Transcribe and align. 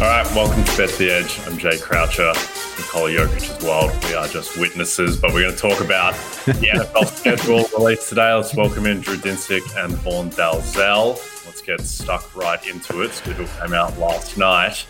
All 0.00 0.06
right, 0.06 0.26
welcome 0.34 0.64
to 0.64 0.76
Bet 0.78 0.88
the 0.96 1.10
Edge. 1.10 1.38
I'm 1.46 1.58
Jay 1.58 1.76
Croucher, 1.76 2.32
Nikola 2.78 3.10
Jokic 3.10 3.58
is 3.58 3.62
wild. 3.62 4.04
We 4.06 4.14
are 4.14 4.26
just 4.28 4.56
witnesses, 4.56 5.18
but 5.18 5.34
we're 5.34 5.42
going 5.42 5.54
to 5.54 5.60
talk 5.60 5.84
about 5.84 6.14
the 6.46 6.52
NFL 6.72 7.06
schedule 7.06 7.66
released 7.76 8.08
today. 8.08 8.32
Let's 8.32 8.54
welcome 8.54 8.86
in 8.86 9.02
Drew 9.02 9.16
Dinsick 9.16 9.60
and 9.76 9.92
Vaughn 9.96 10.30
Dalzell. 10.30 11.18
Let's 11.44 11.60
get 11.60 11.82
stuck 11.82 12.34
right 12.34 12.66
into 12.66 13.02
it. 13.02 13.12
Schedule 13.12 13.46
came 13.60 13.74
out 13.74 13.98
last 13.98 14.38
night. 14.38 14.86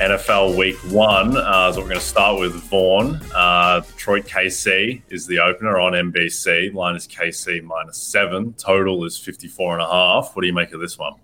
NFL 0.00 0.56
Week 0.56 0.74
One. 0.92 1.36
Uh, 1.36 1.70
so 1.70 1.78
we're 1.78 1.86
going 1.86 2.00
to 2.00 2.04
start 2.04 2.40
with 2.40 2.54
Vaughn. 2.54 3.20
Uh, 3.32 3.78
Detroit 3.78 4.26
KC 4.26 5.00
is 5.10 5.28
the 5.28 5.38
opener 5.38 5.78
on 5.78 5.92
NBC. 5.92 6.74
Line 6.74 6.96
is 6.96 7.06
KC 7.06 7.62
minus 7.62 7.98
seven. 7.98 8.54
Total 8.54 9.04
is 9.04 9.16
54 9.16 9.74
and 9.74 9.82
a 9.82 9.88
half. 9.88 10.34
What 10.34 10.42
do 10.42 10.48
you 10.48 10.54
make 10.54 10.72
of 10.72 10.80
this 10.80 10.98
one? 10.98 11.14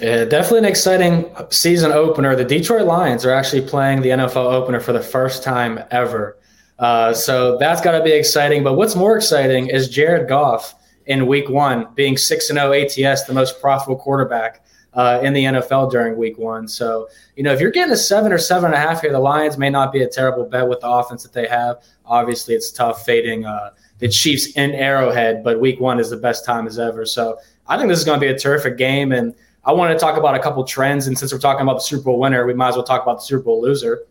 Yeah, 0.00 0.24
definitely 0.24 0.60
an 0.60 0.64
exciting 0.66 1.34
season 1.50 1.90
opener. 1.90 2.36
The 2.36 2.44
Detroit 2.44 2.86
Lions 2.86 3.24
are 3.24 3.32
actually 3.32 3.62
playing 3.62 4.02
the 4.02 4.10
NFL 4.10 4.52
opener 4.52 4.78
for 4.78 4.92
the 4.92 5.02
first 5.02 5.42
time 5.42 5.80
ever. 5.90 6.38
Uh, 6.78 7.12
so 7.12 7.58
that's 7.58 7.80
got 7.80 7.98
to 7.98 8.04
be 8.04 8.12
exciting. 8.12 8.62
But 8.62 8.74
what's 8.74 8.94
more 8.94 9.16
exciting 9.16 9.66
is 9.66 9.88
Jared 9.88 10.28
Goff 10.28 10.74
in 11.06 11.26
week 11.26 11.48
one 11.48 11.88
being 11.94 12.16
6 12.16 12.46
0 12.46 12.72
ATS, 12.72 13.24
the 13.24 13.32
most 13.34 13.60
profitable 13.60 13.96
quarterback 13.96 14.64
uh, 14.94 15.20
in 15.22 15.32
the 15.32 15.44
NFL 15.44 15.90
during 15.90 16.16
week 16.16 16.38
one. 16.38 16.68
So, 16.68 17.08
you 17.36 17.42
know, 17.42 17.52
if 17.52 17.60
you're 17.60 17.70
getting 17.70 17.92
a 17.92 17.96
seven 17.96 18.32
or 18.32 18.38
seven 18.38 18.66
and 18.66 18.74
a 18.74 18.78
half 18.78 19.00
here, 19.00 19.12
the 19.12 19.18
Lions 19.18 19.58
may 19.58 19.70
not 19.70 19.92
be 19.92 20.02
a 20.02 20.08
terrible 20.08 20.44
bet 20.44 20.68
with 20.68 20.80
the 20.80 20.88
offense 20.88 21.22
that 21.22 21.32
they 21.32 21.46
have. 21.46 21.82
Obviously, 22.06 22.54
it's 22.54 22.70
tough 22.70 23.04
fading 23.04 23.44
uh, 23.44 23.70
the 23.98 24.08
Chiefs 24.08 24.48
in 24.52 24.72
Arrowhead, 24.72 25.42
but 25.42 25.60
week 25.60 25.80
one 25.80 25.98
is 25.98 26.10
the 26.10 26.16
best 26.16 26.44
time 26.44 26.66
as 26.66 26.78
ever. 26.78 27.04
So 27.04 27.38
I 27.66 27.76
think 27.76 27.88
this 27.88 27.98
is 27.98 28.04
going 28.04 28.20
to 28.20 28.26
be 28.26 28.32
a 28.32 28.38
terrific 28.38 28.76
game. 28.76 29.12
And 29.12 29.34
I 29.68 29.72
want 29.72 29.92
to 29.92 29.98
talk 29.98 30.16
about 30.16 30.34
a 30.34 30.38
couple 30.38 30.64
trends, 30.64 31.08
and 31.08 31.18
since 31.18 31.30
we're 31.30 31.38
talking 31.38 31.60
about 31.60 31.74
the 31.74 31.80
Super 31.82 32.04
Bowl 32.04 32.18
winner, 32.18 32.46
we 32.46 32.54
might 32.54 32.70
as 32.70 32.76
well 32.76 32.84
talk 32.84 33.02
about 33.02 33.18
the 33.18 33.24
Super 33.24 33.44
Bowl 33.44 33.60
loser. 33.60 34.06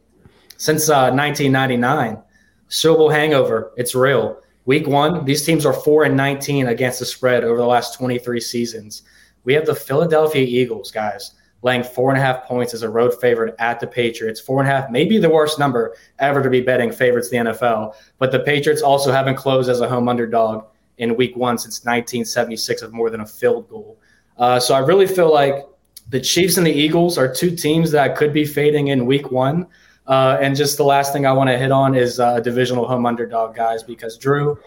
Since 0.57 0.87
uh, 0.87 1.09
1999, 1.09 2.21
Super 2.67 2.97
Bowl 2.99 3.09
hangover, 3.09 3.71
it's 3.75 3.95
real. 3.95 4.39
Week 4.65 4.87
one, 4.87 5.25
these 5.25 5.43
teams 5.43 5.65
are 5.65 5.73
four 5.73 6.03
and 6.03 6.15
19 6.15 6.67
against 6.67 6.99
the 6.99 7.05
spread 7.05 7.43
over 7.43 7.57
the 7.57 7.65
last 7.65 7.97
23 7.97 8.39
seasons. 8.39 9.01
We 9.45 9.55
have 9.55 9.65
the 9.65 9.73
Philadelphia 9.73 10.43
Eagles, 10.43 10.91
guys, 10.91 11.31
laying 11.63 11.81
four 11.81 12.11
and 12.11 12.19
a 12.19 12.23
half 12.23 12.43
points 12.43 12.75
as 12.75 12.83
a 12.83 12.89
road 12.89 13.19
favorite 13.19 13.55
at 13.57 13.79
the 13.79 13.87
Patriots. 13.87 14.39
Four 14.39 14.61
and 14.61 14.69
a 14.69 14.71
half, 14.71 14.91
maybe 14.91 15.17
the 15.17 15.27
worst 15.27 15.57
number 15.57 15.95
ever 16.19 16.43
to 16.43 16.51
be 16.51 16.61
betting 16.61 16.91
favorites 16.91 17.31
the 17.31 17.37
NFL. 17.37 17.95
But 18.19 18.31
the 18.31 18.41
Patriots 18.41 18.83
also 18.83 19.11
haven't 19.11 19.37
closed 19.37 19.71
as 19.71 19.81
a 19.81 19.89
home 19.89 20.07
underdog 20.07 20.65
in 20.99 21.15
week 21.15 21.35
one 21.35 21.57
since 21.57 21.83
1976 21.83 22.83
of 22.83 22.93
more 22.93 23.09
than 23.09 23.21
a 23.21 23.25
field 23.25 23.67
goal. 23.69 23.97
Uh, 24.37 24.59
so 24.59 24.75
I 24.75 24.79
really 24.79 25.07
feel 25.07 25.33
like 25.33 25.65
the 26.09 26.19
Chiefs 26.19 26.57
and 26.57 26.65
the 26.65 26.71
Eagles 26.71 27.17
are 27.17 27.33
two 27.33 27.55
teams 27.55 27.91
that 27.91 28.15
could 28.15 28.33
be 28.33 28.45
fading 28.45 28.87
in 28.89 29.05
week 29.05 29.31
one. 29.31 29.67
Uh, 30.07 30.37
and 30.41 30.55
just 30.55 30.77
the 30.77 30.83
last 30.83 31.11
thing 31.11 31.25
I 31.25 31.33
want 31.33 31.49
to 31.49 31.57
hit 31.57 31.71
on 31.71 31.93
is 31.93 32.19
uh, 32.19 32.39
divisional 32.39 32.87
home 32.87 33.05
underdog 33.05 33.55
guys, 33.55 33.83
because 33.83 34.17
Drew, 34.17 34.57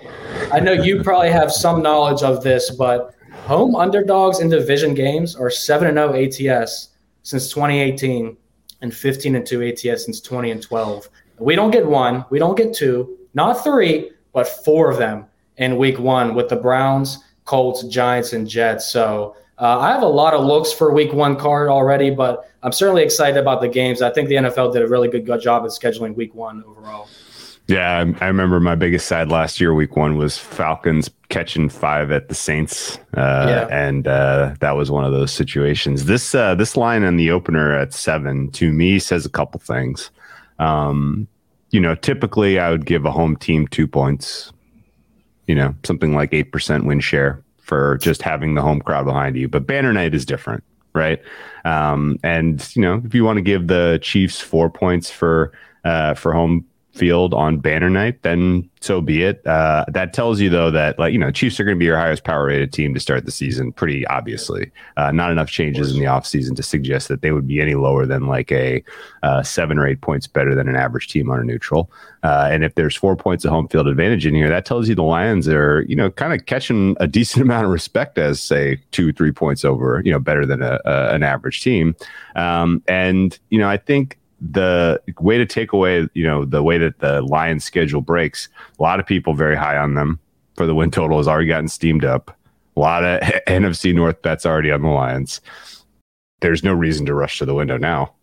I 0.53 0.61
know 0.61 0.73
you 0.73 1.03
probably 1.03 1.31
have 1.31 1.51
some 1.51 1.83
knowledge 1.83 2.23
of 2.23 2.43
this, 2.43 2.71
but 2.71 3.15
home 3.45 3.75
underdogs 3.75 4.41
in 4.41 4.51
division 4.51 4.93
games 4.93 5.35
are 5.35 5.49
7 5.49 5.89
and 5.89 5.97
0 5.97 6.53
ATS 6.53 6.91
since 7.23 7.49
2018 7.49 8.37
and 8.83 8.95
15 8.95 9.37
and 9.37 9.47
2 9.47 9.63
ATS 9.63 10.05
since 10.05 10.21
20 10.21 10.51
and 10.51 10.63
12. 10.63 11.09
We 11.39 11.57
don't 11.57 11.71
get 11.71 11.87
one, 11.87 12.27
we 12.29 12.39
don't 12.39 12.57
get 12.57 12.75
two, 12.75 13.19
not 13.33 13.65
three, 13.65 14.11
but 14.35 14.47
four 14.47 14.91
of 14.91 14.99
them 14.99 15.25
in 15.57 15.79
week 15.79 15.99
one 15.99 16.35
with 16.35 16.51
the 16.51 16.57
Browns, 16.57 17.25
Colts, 17.47 17.83
Giants, 17.85 18.35
and 18.35 18.47
Jets. 18.47 18.91
So 18.91 19.37
uh, 19.61 19.79
I 19.79 19.91
have 19.91 20.03
a 20.03 20.09
lot 20.09 20.33
of 20.33 20.45
looks 20.45 20.73
for 20.73 20.91
week 20.93 21.13
one 21.13 21.37
card 21.37 21.69
already, 21.69 22.09
but 22.09 22.51
I'm 22.63 22.73
certainly 22.73 23.03
excited 23.03 23.37
about 23.37 23.61
the 23.61 23.69
games. 23.69 24.01
I 24.01 24.11
think 24.11 24.31
the 24.31 24.37
NFL 24.37 24.73
did 24.73 24.81
a 24.81 24.89
really 24.89 25.09
good, 25.09 25.27
good 25.27 25.43
job 25.43 25.65
at 25.65 25.71
scheduling 25.71 26.15
week 26.15 26.35
one 26.35 26.65
overall. 26.65 27.09
Yeah, 27.67 28.11
I 28.21 28.27
remember 28.27 28.59
my 28.59 28.75
biggest 28.75 29.07
side 29.07 29.29
last 29.29 29.61
year, 29.61 29.75
week 29.75 29.97
one, 29.97 30.17
was 30.17 30.39
Falcons 30.39 31.11
catching 31.29 31.69
five 31.69 32.11
at 32.11 32.29
the 32.29 32.35
Saints, 32.35 32.99
uh, 33.17 33.47
yeah. 33.49 33.69
and 33.71 34.09
uh, 34.09 34.55
that 34.61 34.73
was 34.73 34.91
one 34.91 35.05
of 35.05 35.13
those 35.13 35.31
situations. 35.31 36.07
This 36.07 36.35
uh, 36.35 36.57
this 36.57 36.77
line 36.77 37.05
on 37.05 37.17
the 37.17 37.31
opener 37.31 37.77
at 37.77 37.93
seven 37.93 38.51
to 38.53 38.73
me 38.73 38.99
says 38.99 39.25
a 39.25 39.31
couple 39.31 39.61
things. 39.61 40.11
Um, 40.59 41.29
you 41.71 41.79
know, 41.79 41.95
typically 41.95 42.59
I 42.59 42.71
would 42.71 42.87
give 42.87 43.05
a 43.05 43.13
home 43.13 43.37
team 43.37 43.69
two 43.69 43.87
points. 43.87 44.53
You 45.47 45.55
know, 45.55 45.75
something 45.85 46.13
like 46.13 46.33
eight 46.33 46.51
percent 46.51 46.87
win 46.87 46.99
share 46.99 47.41
for 47.71 47.99
just 47.99 48.21
having 48.21 48.55
the 48.55 48.63
home 48.63 48.81
crowd 48.81 49.05
behind 49.05 49.37
you. 49.37 49.47
But 49.47 49.65
Banner 49.65 49.93
Night 49.93 50.13
is 50.13 50.27
different, 50.27 50.65
right? 50.93 51.23
Um, 51.65 52.19
and 52.25 52.69
you 52.75 52.83
know, 52.83 53.01
if 53.05 53.15
you 53.15 53.25
want 53.25 53.37
to 53.37 53.43
give 53.43 53.69
the 53.69 54.01
Chiefs 54.03 54.41
four 54.41 54.69
points 54.69 55.09
for 55.09 55.53
uh, 55.85 56.15
for 56.15 56.33
home 56.33 56.67
field 57.01 57.33
on 57.33 57.57
banner 57.57 57.89
night, 57.89 58.23
then 58.23 58.69
so 58.83 59.01
be 59.01 59.23
it. 59.23 59.45
Uh, 59.47 59.87
that 59.89 60.13
tells 60.13 60.39
you 60.39 60.51
though 60.51 60.71
that 60.71 60.99
like 60.99 61.15
you 61.15 61.19
know 61.19 61.31
Chiefs 61.31 61.59
are 61.59 61.65
going 61.65 61.75
to 61.75 61.79
be 61.79 61.87
your 61.87 61.97
highest 61.97 62.25
power 62.25 62.45
rated 62.45 62.75
team 62.75 62.93
to 62.93 63.01
start 63.01 63.25
the 63.25 63.31
season. 63.31 63.73
Pretty 63.73 64.07
obviously, 64.09 64.71
uh, 64.99 65.11
not 65.11 65.33
enough 65.33 65.49
changes 65.49 65.93
in 65.93 65.99
the 65.99 66.05
offseason 66.05 66.55
to 66.57 66.63
suggest 66.63 67.09
that 67.09 67.23
they 67.23 67.33
would 67.33 67.49
be 67.49 67.59
any 67.59 67.75
lower 67.75 68.05
than 68.05 68.27
like 68.27 68.53
a 68.53 68.85
uh, 69.23 69.43
seven 69.43 69.79
or 69.79 69.87
eight 69.87 70.03
points 70.03 70.27
better 70.27 70.55
than 70.55 70.69
an 70.69 70.77
average 70.77 71.09
team 71.09 71.31
on 71.31 71.41
a 71.41 71.43
neutral. 71.43 71.91
Uh, 72.23 72.49
and 72.53 72.65
if 72.65 72.75
there's 72.75 72.95
four 72.95 73.17
points 73.17 73.47
of 73.47 73.51
home 73.51 73.67
field 73.67 73.89
advantage 73.89 74.27
in 74.27 74.35
here, 74.35 74.51
that 74.51 74.67
tells 74.67 74.87
you 74.87 74.95
the 74.95 75.03
Lions 75.03 75.49
are 75.49 75.83
you 75.89 75.97
know 75.97 76.11
kind 76.11 76.35
of 76.35 76.45
catching 76.45 76.99
a 77.01 77.07
decent 77.07 77.43
amount 77.47 77.65
of 77.65 77.73
respect 77.73 78.19
as 78.19 78.43
say 78.43 78.79
two 78.91 79.11
three 79.11 79.33
points 79.33 79.65
over 79.65 80.03
you 80.05 80.13
know 80.13 80.21
better 80.21 80.45
than 80.45 80.61
a, 80.61 80.79
a 80.85 81.15
an 81.15 81.23
average 81.23 81.63
team. 81.63 81.97
Um, 82.37 82.83
and 82.87 83.39
you 83.49 83.59
know 83.59 83.71
I 83.71 83.79
think 83.79 84.19
the 84.41 85.01
way 85.19 85.39
to 85.39 85.47
take 85.47 85.73
away, 85.73 86.09
you 86.15 86.25
know, 86.25 86.45
the 86.45 86.63
way 86.63 86.79
that 86.79 86.99
the 86.99 87.23
Lions 87.23 87.65
schedule 87.65 88.01
breaks, 88.01 88.49
a 88.79 88.83
lot 88.83 89.01
of 89.01 89.07
people 89.07 89.35
very 89.35 89.57
high 89.57 89.77
on 89.77 89.95
them 89.95 90.19
for 90.57 90.67
the 90.67 90.75
win 90.75 90.91
total 90.91 91.19
has 91.19 91.29
already 91.29 91.47
gotten 91.47 91.69
steamed 91.69 92.05
up. 92.05 92.37
A 92.77 92.81
lot 92.81 93.05
of 93.05 93.21
NFC 93.47 93.95
North 93.95 94.21
bets 94.23 94.47
already 94.47 94.71
on 94.71 94.83
the 94.83 94.89
Lions. 94.89 95.41
There's 96.41 96.65
no 96.65 96.73
reason 96.73 97.05
to 97.07 97.15
rush 97.15 97.39
to 97.39 97.45
the 97.45 97.55
window 97.55 97.77
now. 97.77 98.15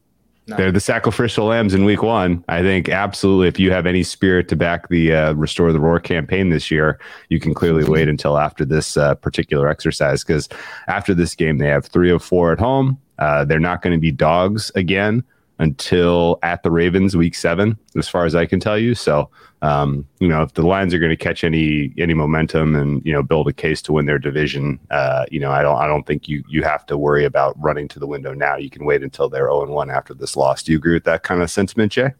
No. 0.48 0.56
They're 0.56 0.72
the 0.72 0.80
sacrificial 0.80 1.48
lambs 1.48 1.74
in 1.74 1.84
week 1.84 2.02
one. 2.02 2.44
I 2.48 2.62
think 2.62 2.88
absolutely, 2.88 3.50
if 3.50 3.60
you 3.60 3.70
have 3.72 3.86
any 3.86 4.02
spirit 4.02 4.48
to 4.48 4.56
back 4.56 4.88
the 4.88 5.14
uh, 5.14 5.34
Restore 5.34 5.74
the 5.74 5.80
Roar 5.80 6.00
campaign 6.00 6.50
this 6.50 6.72
year, 6.72 7.00
you 7.28 7.40
can 7.40 7.54
clearly 7.54 7.84
wait 7.84 8.08
until 8.08 8.38
after 8.38 8.64
this 8.64 8.96
uh, 8.96 9.16
particular 9.16 9.68
exercise 9.68 10.24
because 10.24 10.48
after 10.88 11.14
this 11.14 11.36
game, 11.36 11.58
they 11.58 11.68
have 11.68 11.86
three 11.86 12.10
of 12.10 12.24
four 12.24 12.54
at 12.54 12.60
home. 12.60 12.98
Uh, 13.20 13.44
they're 13.44 13.60
not 13.60 13.82
going 13.82 13.94
to 13.94 14.00
be 14.00 14.12
dogs 14.12 14.72
again 14.74 15.22
until 15.60 16.40
at 16.44 16.64
the 16.64 16.72
Ravens 16.72 17.18
week 17.18 17.36
seven, 17.36 17.78
as 17.98 18.08
far 18.08 18.26
as 18.26 18.36
I 18.36 18.46
can 18.46 18.60
tell 18.60 18.78
you. 18.78 18.94
So, 18.94 19.30
um, 19.62 20.08
you 20.20 20.28
know, 20.28 20.44
if 20.44 20.54
the 20.54 20.66
Lions 20.66 20.94
are 20.94 21.00
going 21.00 21.10
to 21.10 21.16
catch 21.16 21.44
any 21.44 21.94
any 21.98 22.14
momentum 22.14 22.76
and 22.76 23.02
you 23.06 23.14
know 23.14 23.24
build 23.24 23.48
a 23.48 23.54
case 23.54 23.82
to 23.84 23.94
win 23.94 24.06
their 24.06 24.20
division, 24.20 24.80
uh, 24.92 25.26
you 25.32 25.40
know, 25.40 25.52
I 25.52 25.62
don't 25.62 25.78
I 25.78 25.88
don't 25.88 26.06
think 26.06 26.28
you 26.28 26.44
you 26.48 26.64
have 26.64 26.86
to 26.88 26.98
worry 26.98 27.26
about 27.26 27.60
running 27.62 27.88
to 27.90 28.00
the 28.00 28.08
window 28.08 28.34
now. 28.34 28.58
You 28.58 28.70
can 28.70 28.86
wait 28.86 29.04
until 29.04 29.30
they're 29.30 29.46
zero 29.48 29.60
oh 29.60 29.64
and 29.64 29.72
one 29.72 29.90
after 29.90 30.14
this 30.14 30.36
loss. 30.36 30.64
Do 30.64 30.72
you 30.72 30.78
agree 30.78 30.94
with 30.94 31.06
that 31.06 31.24
kind 31.24 31.42
of 31.42 31.50
sentiment, 31.50 31.92
Jay? 31.92 32.12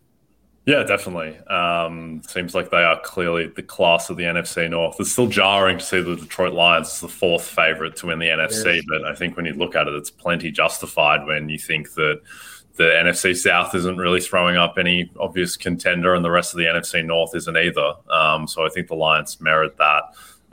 Yeah, 0.68 0.84
definitely. 0.84 1.38
Um, 1.48 2.22
seems 2.28 2.54
like 2.54 2.72
they 2.72 2.84
are 2.84 3.00
clearly 3.00 3.48
the 3.48 3.64
class 3.64 4.10
of 4.10 4.18
the 4.18 4.26
NFC 4.26 4.70
North. 4.70 4.98
It's 5.00 5.14
still 5.14 5.28
jarring 5.28 5.78
to 5.78 5.84
see 5.84 6.02
the 6.02 6.18
Detroit 6.18 6.52
Lions 6.52 6.88
as 6.90 7.00
the 7.00 7.08
fourth 7.08 7.46
favorite 7.46 7.96
to 7.98 8.08
win 8.08 8.20
the 8.20 8.28
NFC, 8.28 8.76
yes. 8.76 8.84
but 8.86 9.06
I 9.06 9.16
think 9.16 9.38
when 9.38 9.46
you 9.46 9.54
look 9.54 9.78
at 9.78 9.88
it, 9.88 9.94
it's 9.94 10.12
plenty 10.12 10.52
justified 10.52 11.26
when 11.26 11.48
you 11.48 11.58
think 11.58 11.94
that 11.94 12.22
the 12.78 12.84
NFC 12.84 13.36
South 13.36 13.76
isn't 13.76 13.98
really 13.98 14.22
throwing 14.22 14.56
up 14.56 14.78
any 14.78 15.12
obvious 15.20 15.58
contender, 15.58 16.14
and 16.14 16.24
the 16.24 16.32
rest 16.32 16.54
of 16.54 16.60
the 16.60 16.66
NFC 16.66 17.04
North 17.04 17.36
isn't 17.36 17.58
either. 17.58 17.94
Um, 18.10 18.48
so 18.48 18.66
I 18.66 18.70
think 18.70 18.88
the 18.88 18.96
Lions 18.96 19.42
merit 19.42 19.78
that. 19.78 20.04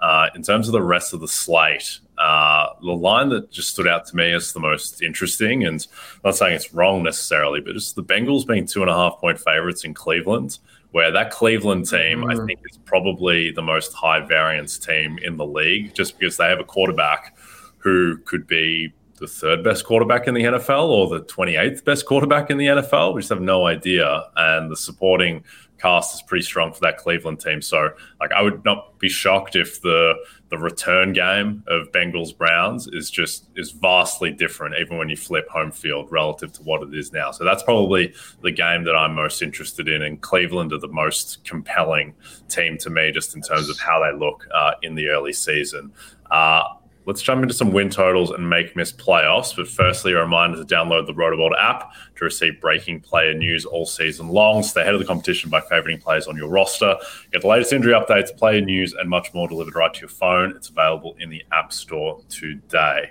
Uh, 0.00 0.28
in 0.34 0.42
terms 0.42 0.68
of 0.68 0.72
the 0.72 0.82
rest 0.82 1.14
of 1.14 1.20
the 1.20 1.28
slate, 1.28 2.00
uh, 2.18 2.68
the 2.82 2.92
line 2.92 3.28
that 3.30 3.50
just 3.50 3.70
stood 3.70 3.88
out 3.88 4.04
to 4.06 4.16
me 4.16 4.32
as 4.32 4.52
the 4.52 4.60
most 4.60 5.02
interesting, 5.02 5.64
and 5.64 5.86
I'm 6.16 6.20
not 6.24 6.36
saying 6.36 6.54
it's 6.54 6.74
wrong 6.74 7.04
necessarily, 7.04 7.60
but 7.60 7.74
just 7.74 7.94
the 7.94 8.02
Bengals 8.02 8.46
being 8.46 8.66
two 8.66 8.82
and 8.82 8.90
a 8.90 8.94
half 8.94 9.18
point 9.18 9.38
favorites 9.38 9.84
in 9.84 9.94
Cleveland, 9.94 10.58
where 10.90 11.10
that 11.10 11.30
Cleveland 11.30 11.88
team, 11.88 12.20
mm. 12.20 12.32
I 12.32 12.46
think, 12.46 12.60
is 12.70 12.78
probably 12.84 13.50
the 13.50 13.62
most 13.62 13.92
high 13.94 14.20
variance 14.20 14.78
team 14.78 15.18
in 15.22 15.36
the 15.36 15.46
league, 15.46 15.94
just 15.94 16.18
because 16.18 16.36
they 16.36 16.48
have 16.48 16.60
a 16.60 16.64
quarterback 16.64 17.36
who 17.78 18.18
could 18.18 18.46
be 18.46 18.92
the 19.16 19.26
third 19.28 19.62
best 19.62 19.84
quarterback 19.84 20.26
in 20.26 20.34
the 20.34 20.43
NFL 20.43 20.88
or 20.88 21.08
the 21.08 21.25
28th 21.25 21.84
best 21.84 22.06
quarterback 22.06 22.50
in 22.50 22.58
the 22.58 22.66
NFL. 22.66 23.14
We 23.14 23.20
just 23.20 23.31
have 23.31 23.40
no 23.40 23.66
idea. 23.66 24.25
And 24.37 24.70
the 24.70 24.76
supporting 24.76 25.44
cast 25.81 26.14
is 26.14 26.22
pretty 26.22 26.43
strong 26.43 26.72
for 26.72 26.81
that 26.81 26.96
Cleveland 26.96 27.40
team. 27.40 27.61
So, 27.61 27.90
like, 28.20 28.32
I 28.32 28.43
would 28.43 28.64
not 28.64 28.99
be 28.99 29.08
shocked 29.08 29.56
if 29.56 29.81
the 29.82 30.14
the 30.49 30.58
return 30.58 31.12
game 31.12 31.64
of 31.66 31.90
Bengals 31.90 32.37
Browns 32.37 32.87
is 32.88 33.11
just 33.11 33.49
is 33.56 33.72
vastly 33.72 34.31
different, 34.31 34.76
even 34.78 34.99
when 34.99 35.08
you 35.08 35.17
flip 35.17 35.49
home 35.49 35.70
field 35.70 36.10
relative 36.10 36.52
to 36.52 36.62
what 36.62 36.82
it 36.82 36.94
is 36.94 37.12
now. 37.12 37.31
So 37.32 37.44
that's 37.44 37.62
probably 37.62 38.14
the 38.43 38.52
game 38.52 38.84
that 38.84 38.94
I'm 38.94 39.14
most 39.14 39.43
interested 39.43 39.88
in. 39.88 40.02
And 40.02 40.20
Cleveland 40.20 40.72
are 40.72 40.78
the 40.78 40.88
most 40.88 41.44
compelling 41.44 42.14
team 42.49 42.78
to 42.78 42.90
me, 42.90 43.10
just 43.12 43.34
in 43.34 43.43
terms 43.43 43.69
of 43.69 43.78
how 43.78 44.00
they 44.00 44.17
look 44.17 44.46
uh, 44.55 44.72
in 44.82 44.94
the 44.94 45.08
early 45.08 45.32
season. 45.32 45.93
Uh, 46.31 46.62
Let's 47.06 47.20
jump 47.20 47.42
into 47.42 47.54
some 47.54 47.72
win 47.72 47.90
totals 47.90 48.30
and 48.30 48.48
make 48.48 48.74
miss 48.76 48.92
playoffs. 48.92 49.54
But 49.54 49.68
firstly, 49.68 50.12
a 50.12 50.20
reminder 50.20 50.56
to 50.56 50.64
download 50.64 51.06
the 51.06 51.12
Rotoworld 51.12 51.52
app 51.60 51.92
to 52.16 52.24
receive 52.24 52.60
breaking 52.60 53.00
player 53.00 53.34
news 53.34 53.64
all 53.64 53.84
season 53.84 54.28
long. 54.28 54.62
Stay 54.62 54.80
ahead 54.80 54.94
of 54.94 55.00
the 55.00 55.06
competition 55.06 55.50
by 55.50 55.60
favoriting 55.60 56.02
players 56.02 56.26
on 56.26 56.36
your 56.36 56.48
roster. 56.48 56.96
Get 57.30 57.42
the 57.42 57.48
latest 57.48 57.72
injury 57.72 57.92
updates, 57.92 58.34
player 58.34 58.62
news, 58.62 58.94
and 58.94 59.08
much 59.10 59.34
more 59.34 59.48
delivered 59.48 59.74
right 59.74 59.92
to 59.92 60.00
your 60.00 60.08
phone. 60.08 60.56
It's 60.56 60.70
available 60.70 61.14
in 61.18 61.28
the 61.28 61.44
App 61.52 61.72
Store 61.72 62.22
today. 62.30 63.10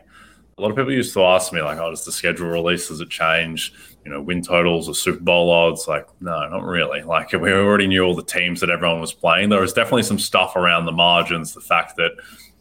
A 0.57 0.61
lot 0.61 0.69
of 0.69 0.77
people 0.77 0.91
used 0.91 1.13
to 1.15 1.23
ask 1.23 1.51
me, 1.51 1.61
like, 1.61 1.79
oh, 1.79 1.89
does 1.89 2.05
the 2.05 2.11
schedule 2.11 2.47
release, 2.47 2.87
does 2.87 3.01
it 3.01 3.09
change, 3.09 3.73
you 4.05 4.11
know, 4.11 4.21
win 4.21 4.43
totals 4.43 4.87
or 4.87 4.93
Super 4.93 5.19
Bowl 5.19 5.49
odds? 5.49 5.87
Like, 5.87 6.07
no, 6.21 6.47
not 6.47 6.63
really. 6.63 7.01
Like, 7.01 7.31
we 7.31 7.51
already 7.51 7.87
knew 7.87 8.03
all 8.03 8.15
the 8.15 8.23
teams 8.23 8.59
that 8.59 8.69
everyone 8.69 9.01
was 9.01 9.13
playing. 9.13 9.49
There 9.49 9.61
was 9.61 9.73
definitely 9.73 10.03
some 10.03 10.19
stuff 10.19 10.55
around 10.55 10.85
the 10.85 10.91
margins, 10.91 11.55
the 11.55 11.61
fact 11.61 11.95
that 11.97 12.11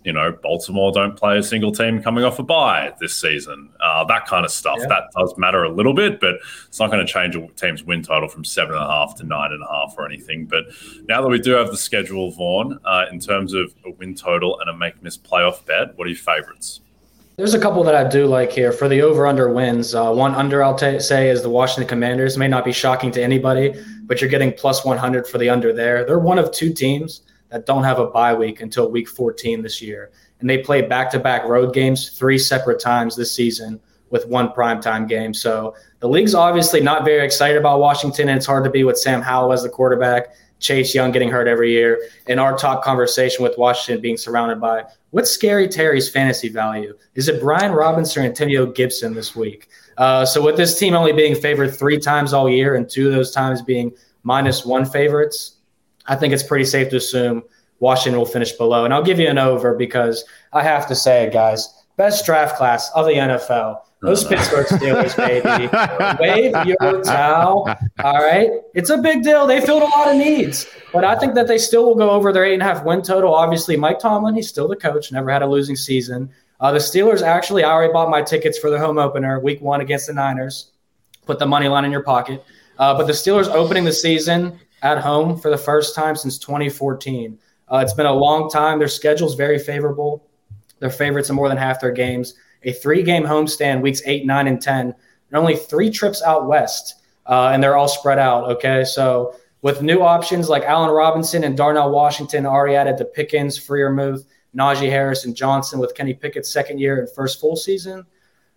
you 0.05 0.13
know, 0.13 0.33
Baltimore 0.43 0.93
don't 0.93 1.17
play 1.17 1.39
a 1.39 1.43
single 1.43 1.73
team 1.73 2.03
coming 2.03 2.25
off 2.25 2.39
a 2.39 2.43
bye 2.43 2.93
this 3.01 3.15
season. 3.15 3.71
Uh, 3.81 4.05
that 4.05 4.27
kind 4.27 4.45
of 4.45 4.51
stuff. 4.51 4.79
Yeah. 4.81 4.87
That 4.89 5.05
does 5.17 5.37
matter 5.39 5.63
a 5.65 5.71
little 5.71 5.95
bit, 5.95 6.21
but 6.21 6.37
it's 6.67 6.81
not 6.81 6.91
going 6.91 7.05
to 7.05 7.11
change 7.11 7.37
a 7.37 7.47
team's 7.55 7.85
win 7.85 8.03
total 8.03 8.29
from 8.29 8.45
seven 8.45 8.75
and 8.75 8.85
a 8.85 8.87
half 8.87 9.15
to 9.17 9.25
nine 9.25 9.53
and 9.53 9.63
a 9.63 9.67
half 9.67 9.95
or 9.97 10.07
anything. 10.07 10.47
But 10.47 10.65
now 11.09 11.23
that 11.23 11.29
we 11.29 11.39
do 11.39 11.53
have 11.53 11.69
the 11.69 11.77
schedule, 11.77 12.31
Vaughn, 12.33 12.79
uh, 12.85 13.07
in 13.11 13.21
terms 13.21 13.55
of 13.55 13.75
a 13.85 13.91
win 13.91 14.15
total 14.15 14.59
and 14.61 14.69
a 14.69 14.77
make 14.77 15.03
miss 15.03 15.17
playoff 15.17 15.65
bet, 15.67 15.97
what 15.97 16.07
are 16.07 16.11
your 16.11 16.19
favorites? 16.19 16.81
There's 17.37 17.55
a 17.55 17.61
couple 17.61 17.83
that 17.85 17.95
I 17.95 18.07
do 18.07 18.27
like 18.27 18.53
here 18.53 18.73
for 18.73 18.89
the 18.89 19.01
over 19.01 19.27
under 19.27 19.51
wins. 19.51 19.95
Uh, 19.95 20.13
one 20.13 20.35
under 20.35 20.63
I'll 20.63 20.77
t- 20.77 21.01
say 21.01 21.31
is 21.31 21.43
the 21.43 21.49
Washington 21.49 21.89
Commanders. 21.89 22.37
May 22.37 22.47
not 22.47 22.65
be 22.65 22.73
shocking 22.73 23.11
to 23.13 23.23
anybody, 23.23 23.75
but 24.03 24.21
you're 24.21 24.29
getting 24.29 24.53
plus 24.53 24.85
100 24.85 25.27
for 25.27 25.39
the 25.39 25.49
under 25.49 25.73
there. 25.73 26.05
They're 26.05 26.19
one 26.19 26.39
of 26.39 26.53
two 26.53 26.75
teams 26.75 27.23
that 27.53 27.67
don't 27.67 27.85
have 27.85 27.99
a 27.99 28.07
bye 28.07 28.35
week 28.35 28.63
until 28.63 28.91
week 28.91 29.09
14 29.09 29.63
this 29.63 29.81
year. 29.81 30.11
And 30.41 30.49
they 30.49 30.59
play 30.59 30.83
back 30.83 31.11
to 31.13 31.21
back 31.21 31.45
road 31.45 31.73
games 31.75 32.11
three 32.19 32.39
separate 32.39 32.81
times 32.81 33.15
this 33.15 33.33
season 33.33 33.79
with 34.11 34.27
one 34.27 34.49
primetime 34.49 35.09
game. 35.09 35.33
So 35.33 35.75
the 36.01 36.09
league's 36.09 36.35
obviously 36.35 36.81
not 36.81 37.05
very 37.05 37.25
excited 37.25 37.59
about 37.59 37.79
Washington, 37.79 38.29
and 38.29 38.39
it's 38.39 38.47
hard 38.47 38.65
to 38.65 38.71
be 38.71 38.85
with 38.85 38.99
Sam 38.99 39.23
Howell 39.23 39.53
as 39.53 39.63
the 39.63 39.69
quarterback, 39.69 40.35
Chase 40.59 40.95
Young 40.95 41.13
getting 41.13 41.31
hurt 41.31 41.47
every 41.47 41.73
year, 41.73 42.09
and 42.27 42.41
our 42.41 42.57
top 42.57 42.83
conversation 42.83 43.43
with 43.43 43.57
Washington 43.59 44.01
being 44.01 44.17
surrounded 44.17 44.61
by 44.61 44.85
what's 45.11 45.31
Scary 45.31 45.69
Terry's 45.69 46.09
fantasy 46.09 46.49
value? 46.49 46.97
Is 47.15 47.29
it 47.29 47.41
Brian 47.41 47.73
Robinson 47.73 48.23
or 48.23 48.27
Antonio 48.27 48.67
Gibson 48.67 49.15
this 49.15 49.37
week? 49.37 49.69
Uh, 49.99 50.25
so 50.25 50.43
with 50.43 50.57
this 50.57 50.79
team 50.79 50.95
only 50.95 51.13
being 51.13 51.35
favored 51.35 51.75
three 51.75 51.99
times 51.99 52.33
all 52.33 52.49
year, 52.49 52.75
and 52.77 52.89
two 52.89 53.07
of 53.07 53.13
those 53.13 53.31
times 53.31 53.61
being 53.61 53.93
minus 54.23 54.65
one 54.65 54.85
favorites, 54.85 55.59
I 56.07 56.17
think 56.17 56.33
it's 56.33 56.43
pretty 56.43 56.65
safe 56.65 56.91
to 56.91 56.97
assume 56.97 57.43
Washington 57.81 58.19
will 58.19 58.27
finish 58.27 58.53
below. 58.53 58.85
And 58.85 58.95
I'll 58.95 59.03
give 59.03 59.19
you 59.19 59.29
an 59.29 59.39
over 59.39 59.75
because 59.75 60.25
I 60.53 60.63
have 60.63 60.87
to 60.89 60.95
say 60.95 61.25
it, 61.25 61.33
guys. 61.33 61.69
Best 61.97 62.25
draft 62.25 62.57
class 62.57 62.91
of 62.95 63.07
the 63.07 63.13
NFL. 63.13 63.81
Those 64.03 64.25
Pittsburgh 64.25 64.67
Steelers, 64.67 65.17
baby. 65.17 65.69
Wave 66.21 66.67
your 66.67 67.03
towel. 67.03 67.69
All 68.03 68.23
right. 68.23 68.51
It's 68.75 68.91
a 68.91 68.99
big 68.99 69.23
deal. 69.23 69.47
They 69.47 69.61
filled 69.61 69.83
a 69.83 69.87
lot 69.87 70.09
of 70.09 70.17
needs. 70.17 70.67
But 70.93 71.05
I 71.05 71.17
think 71.17 71.35
that 71.35 71.47
they 71.47 71.59
still 71.59 71.87
will 71.87 71.95
go 71.95 72.11
over 72.11 72.33
their 72.33 72.45
eight 72.45 72.55
and 72.55 72.63
a 72.63 72.65
half 72.65 72.85
win 72.85 73.03
total. 73.03 73.33
Obviously, 73.33 73.77
Mike 73.77 74.01
Tomlin, 74.01 74.35
he's 74.35 74.49
still 74.49 74.67
the 74.67 74.77
coach, 74.77 75.13
never 75.13 75.31
had 75.31 75.43
a 75.43 75.47
losing 75.47 75.77
season. 75.77 76.31
Uh, 76.59 76.73
the 76.73 76.79
Steelers, 76.79 77.23
actually, 77.23 77.63
I 77.63 77.71
already 77.71 77.93
bought 77.93 78.11
my 78.11 78.23
tickets 78.23 78.59
for 78.59 78.71
the 78.71 78.79
home 78.79 78.99
opener, 78.99 79.39
week 79.39 79.61
one 79.61 79.81
against 79.81 80.09
the 80.09 80.13
Niners. 80.13 80.73
Put 81.27 81.39
the 81.39 81.47
money 81.47 81.69
line 81.69 81.85
in 81.85 81.93
your 81.93 82.03
pocket. 82.03 82.45
Uh, 82.79 82.97
but 82.97 83.07
the 83.07 83.13
Steelers 83.13 83.49
opening 83.49 83.85
the 83.85 83.93
season 83.93 84.59
at 84.83 84.99
home 84.99 85.39
for 85.39 85.51
the 85.51 85.57
first 85.57 85.95
time 85.95 86.17
since 86.17 86.39
2014. 86.39 87.39
Uh, 87.73 87.79
it's 87.79 87.95
been 87.95 88.07
a 88.07 88.13
long 88.13 88.51
time. 88.51 88.79
Their 88.79 88.89
schedule 88.89 89.29
is 89.29 89.35
very 89.35 89.59
favorable. 89.59 90.29
They're 90.79 90.91
favorites 90.91 91.31
in 91.31 91.37
more 91.37 91.49
than 91.49 91.57
half 91.57 91.81
their 91.81 91.93
games. 91.93 92.35
A 92.65 92.73
three 92.73 93.03
game 93.03 93.23
homestand 93.23 93.81
weeks 93.81 94.03
eight, 94.05 94.27
nine, 94.27 94.47
and 94.47 94.61
10, 94.61 94.87
and 94.89 94.95
only 95.33 95.57
three 95.57 95.91
trips 95.91 96.23
out 96.23 96.47
west. 96.47 97.03
Uh, 97.27 97.51
and 97.53 97.63
they're 97.63 97.77
all 97.77 97.89
spread 97.89 98.19
out. 98.19 98.45
Okay. 98.45 98.85
So 98.85 99.35
with 99.63 99.81
new 99.81 100.03
options 100.03 100.49
like 100.49 100.65
Allen 100.65 100.91
Robinson 100.91 101.45
and 101.45 101.57
Darnell 101.57 101.91
Washington 101.91 102.45
already 102.47 102.75
added 102.75 102.99
to 102.99 103.05
Pickens, 103.05 103.57
Freiermuth, 103.57 104.27
Najee 104.57 104.91
Harris, 104.91 105.25
and 105.25 105.37
Johnson 105.37 105.79
with 105.79 105.95
Kenny 105.95 106.15
Pickett's 106.15 106.53
second 106.53 106.79
year 106.79 106.99
and 106.99 107.09
first 107.09 107.41
full 107.41 107.55
season. 107.55 108.05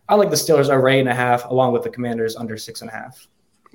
I 0.10 0.16
like 0.16 0.30
the 0.30 0.36
Steelers 0.36 0.70
over 0.70 0.90
eight 0.90 1.00
and 1.00 1.10
a 1.10 1.16
half, 1.16 1.46
along 1.46 1.74
with 1.74 1.84
the 1.84 1.90
Commanders 1.90 2.36
under 2.36 2.58
six 2.58 2.82
and 2.82 2.90
a 2.90 2.94
half. 2.94 3.28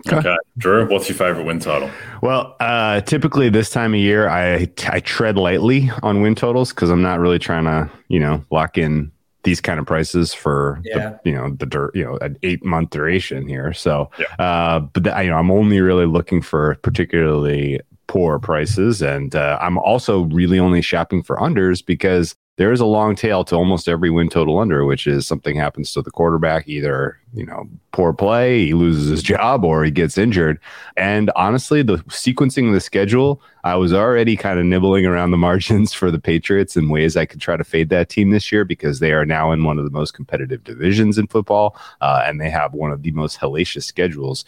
Okay. 0.09 0.37
Drew, 0.59 0.89
what's 0.89 1.09
your 1.09 1.17
favorite 1.17 1.45
win 1.45 1.61
total? 1.61 1.91
Well, 2.23 2.57
uh, 2.61 3.01
typically 3.03 3.49
this 3.49 3.71
time 3.71 3.95
of 3.95 4.01
year, 4.01 4.29
I 4.29 4.69
I 4.89 5.01
tread 5.01 5.37
lightly 5.37 5.91
on 6.03 6.23
win 6.23 6.35
totals 6.35 6.71
because 6.71 6.91
I'm 6.91 7.03
not 7.03 7.21
really 7.21 7.39
trying 7.39 7.65
to, 7.65 7.91
you 8.09 8.19
know, 8.19 8.45
lock 8.51 8.79
in 8.79 9.13
these 9.43 9.61
kind 9.61 9.81
of 9.81 9.87
prices 9.87 10.35
for 10.35 10.81
yeah. 10.85 11.17
the, 11.25 11.31
you 11.31 11.35
know 11.35 11.51
the 11.55 11.65
dirt 11.65 11.97
you 11.97 12.05
know 12.05 12.19
an 12.19 12.37
eight 12.43 12.65
month 12.65 12.91
duration 12.91 13.49
here. 13.49 13.73
So, 13.73 14.11
yeah. 14.19 14.45
uh, 14.45 14.81
but 14.81 15.05
the, 15.05 15.23
you 15.23 15.31
know, 15.31 15.37
I'm 15.37 15.51
only 15.51 15.81
really 15.81 16.07
looking 16.07 16.43
for 16.43 16.77
particularly 16.83 17.81
poor 18.07 18.39
prices, 18.39 19.03
and 19.03 19.35
uh, 19.35 19.59
I'm 19.61 19.79
also 19.79 20.23
really 20.25 20.59
only 20.59 20.83
shopping 20.83 21.23
for 21.23 21.37
unders 21.37 21.85
because 21.85 22.35
there 22.61 22.73
is 22.73 22.81
a 22.81 22.85
long 22.85 23.17
tail 23.17 23.43
to 23.43 23.57
almost 23.57 23.89
every 23.89 24.11
win 24.11 24.29
total 24.29 24.59
under, 24.59 24.85
which 24.85 25.07
is 25.07 25.27
something 25.27 25.57
happens 25.57 25.95
to 25.95 26.03
the 26.03 26.11
quarterback, 26.11 26.69
either, 26.69 27.19
you 27.33 27.47
know, 27.47 27.67
poor 27.93 28.13
play, 28.13 28.67
he 28.67 28.75
loses 28.75 29.09
his 29.09 29.23
job, 29.23 29.65
or 29.65 29.83
he 29.83 29.91
gets 29.91 30.19
injured. 30.19 30.61
And 30.95 31.31
honestly, 31.37 31.81
the 31.81 31.97
sequencing 32.11 32.69
of 32.69 32.75
the 32.75 32.81
schedule, 32.83 33.41
I 33.65 33.77
was 33.77 33.95
already 33.95 34.37
kind 34.37 34.59
of 34.59 34.67
nibbling 34.67 35.07
around 35.07 35.31
the 35.31 35.37
margins 35.49 35.95
for 35.95 36.11
the 36.11 36.19
Patriots 36.19 36.77
in 36.77 36.91
ways 36.91 37.17
I 37.17 37.25
could 37.25 37.41
try 37.41 37.57
to 37.57 37.65
fade 37.65 37.89
that 37.89 38.11
team 38.11 38.29
this 38.29 38.53
year 38.53 38.67
because 38.67 38.99
they 38.99 39.13
are 39.13 39.25
now 39.25 39.53
in 39.53 39.65
one 39.65 39.79
of 39.79 39.87
the 39.87 39.91
most 39.91 40.13
competitive 40.13 40.63
divisions 40.63 41.17
in 41.17 41.29
football, 41.29 41.75
uh, 42.03 42.25
and 42.27 42.43
they 42.43 42.51
have 42.51 42.75
one 42.75 42.93
of 42.93 43.03
the 43.03 43.13
most 43.13 43.41
hellacious 43.41 43.85
schedules. 43.85 44.45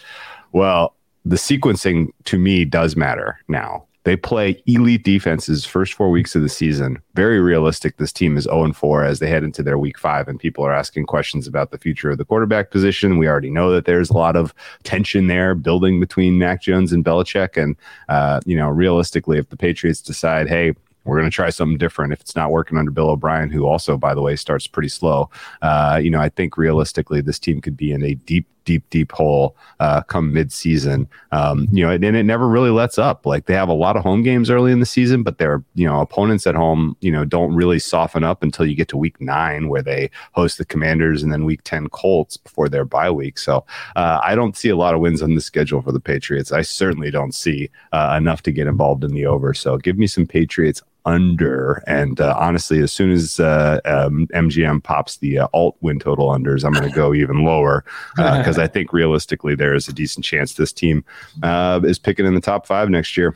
Well, 0.53 0.95
the 1.25 1.37
sequencing 1.37 2.09
to 2.25 2.37
me 2.37 2.67
does 2.67 2.95
matter 2.95 3.39
now 3.49 3.87
they 4.05 4.17
play 4.17 4.63
elite 4.67 5.05
defenses 5.05 5.65
first 5.65 5.95
four 5.95 6.11
weeks 6.11 6.35
of 6.35 6.43
the 6.43 6.49
season. 6.49 7.01
Very 7.15 7.41
realistic. 7.41 7.97
This 7.97 8.13
team 8.13 8.37
is 8.37 8.45
0 8.45 8.73
4 8.73 9.05
as 9.05 9.19
they 9.21 9.29
head 9.29 9.45
into 9.45 9.63
their 9.63 9.79
week 9.79 9.99
five, 9.99 10.29
and 10.29 10.41
people 10.41 10.65
are 10.65 10.73
asking 10.73 11.07
questions 11.07 11.47
about 11.47 11.71
the 11.71 11.79
future 11.79 12.11
of 12.11 12.19
the 12.19 12.25
quarterback 12.25 12.71
position. 12.71 13.19
We 13.19 13.29
already 13.29 13.51
know 13.51 13.71
that 13.71 13.85
there's 13.85 14.11
a 14.11 14.15
lot 14.15 14.37
of 14.37 14.55
tension 14.83 15.29
there 15.29 15.55
building 15.55 16.01
between 16.01 16.39
Mac 16.39 16.63
Jones 16.63 16.93
and 16.93 17.05
Belichick. 17.05 17.63
And, 17.63 17.77
uh, 18.09 18.41
you 18.45 18.57
know, 18.57 18.69
realistically, 18.69 19.39
if 19.39 19.49
the 19.51 19.57
Patriots 19.57 20.01
decide, 20.01 20.49
hey, 20.49 20.75
we're 21.05 21.19
going 21.19 21.31
to 21.31 21.35
try 21.35 21.51
something 21.51 21.79
different 21.79 22.13
if 22.13 22.21
it's 22.21 22.37
not 22.37 22.51
working 22.51 22.79
under 22.79 22.91
Bill 22.91 23.11
O'Brien, 23.11 23.51
who 23.51 23.67
also, 23.67 23.97
by 23.97 24.15
the 24.15 24.23
way, 24.23 24.37
starts 24.37 24.67
pretty 24.67 24.89
slow. 24.89 25.31
Uh, 25.61 26.01
you 26.03 26.11
know, 26.11 26.21
I 26.21 26.29
think 26.29 26.57
realistically, 26.57 27.21
this 27.21 27.39
team 27.39 27.61
could 27.61 27.77
be 27.77 27.93
in 27.93 28.05
a 28.05 28.15
deep 28.15 28.47
deep, 28.65 28.89
deep 28.91 29.13
hole 29.13 29.57
uh, 29.81 30.03
come 30.03 30.33
mid-season. 30.33 31.09
Um, 31.33 31.69
you 31.73 31.85
know, 31.85 31.91
and, 31.91 32.05
and, 32.05 32.17
it 32.17 32.25
never 32.25 32.49
really 32.49 32.71
lets 32.71 32.99
up. 32.99 33.27
Like 33.27 33.47
they 33.47 33.55
have 33.55 33.69
a 33.69 33.75
lot 33.75 33.97
of 33.97 34.03
home 34.03 34.23
games 34.23 34.51
early 34.51 34.73
in 34.73 34.81
the 34.81 34.87
season, 34.87 35.23
but 35.23 35.39
their 35.39 35.65
you 35.75 35.87
know 35.87 36.01
opponents 36.01 36.47
at 36.47 36.55
home, 36.55 36.97
you 37.01 37.11
know, 37.11 37.25
don't 37.25 37.55
really 37.55 37.79
soften 37.79 38.25
up 38.25 38.43
until 38.43 38.67
you 38.67 38.75
get 38.75 38.89
to 38.89 38.97
week 38.97 39.21
nine, 39.21 39.69
where 39.69 39.83
they 39.83 40.11
host 40.33 40.59
the 40.59 40.65
Commanders, 40.65 41.23
and 41.23 41.33
then 41.33 41.45
week 41.45 41.63
ten 41.65 41.89
Colts 41.89 42.37
before 42.37 42.69
their 42.69 42.85
bye 42.85 43.11
week. 43.11 43.39
So 43.39 43.65
uh, 43.97 44.21
I 44.23 44.35
don't 44.35 44.57
see 44.57 44.69
a 44.69 44.77
lot 44.77 44.95
of 44.95 45.01
wins 45.01 45.23
on 45.23 45.35
the 45.35 45.41
schedule 45.41 45.83
for 45.83 45.93
the 45.93 46.01
Patriots. 46.01 46.53
I 46.53 46.63
certainly 46.63 47.11
don't 47.11 47.35
see 47.35 47.71
uh, 47.93 48.15
enough 48.19 48.43
to 48.43 48.53
get 48.53 48.67
involved 48.67 49.05
in 49.05 49.13
the 49.13 49.27
over. 49.27 49.55
So 49.55 49.79
give 49.79 49.99
me 49.99 50.07
some 50.07 50.27
Patriots 50.27 50.83
under. 51.05 51.83
And 51.87 52.21
uh, 52.21 52.37
honestly, 52.39 52.81
as 52.81 52.93
soon 52.93 53.11
as 53.11 53.41
uh, 53.41 53.81
um, 53.85 54.27
MGM 54.29 54.83
pops 54.83 55.19
the 55.19 55.41
uh, 55.41 55.49
alt 55.53 55.77
win 55.81 55.99
total 55.99 56.29
unders, 56.29 56.65
I'm 56.65 56.73
going 56.73 56.89
to 56.89 56.95
go 56.95 57.15
even 57.23 57.45
lower 57.45 57.85
because 58.17 58.59
uh, 58.59 58.63
I 58.63 58.67
think 58.67 58.93
realistically 58.93 59.55
there 59.55 59.75
is 59.75 59.89
a 59.89 59.93
decent 59.93 60.25
chance 60.25 60.55
this 60.55 60.73
team 60.73 61.05
uh, 61.43 61.81
is 61.85 61.99
picking 61.99 62.27
in 62.27 62.35
the 62.35 62.41
top 62.41 62.67
five 62.67 62.89
next 62.89 63.17
year. 63.17 63.35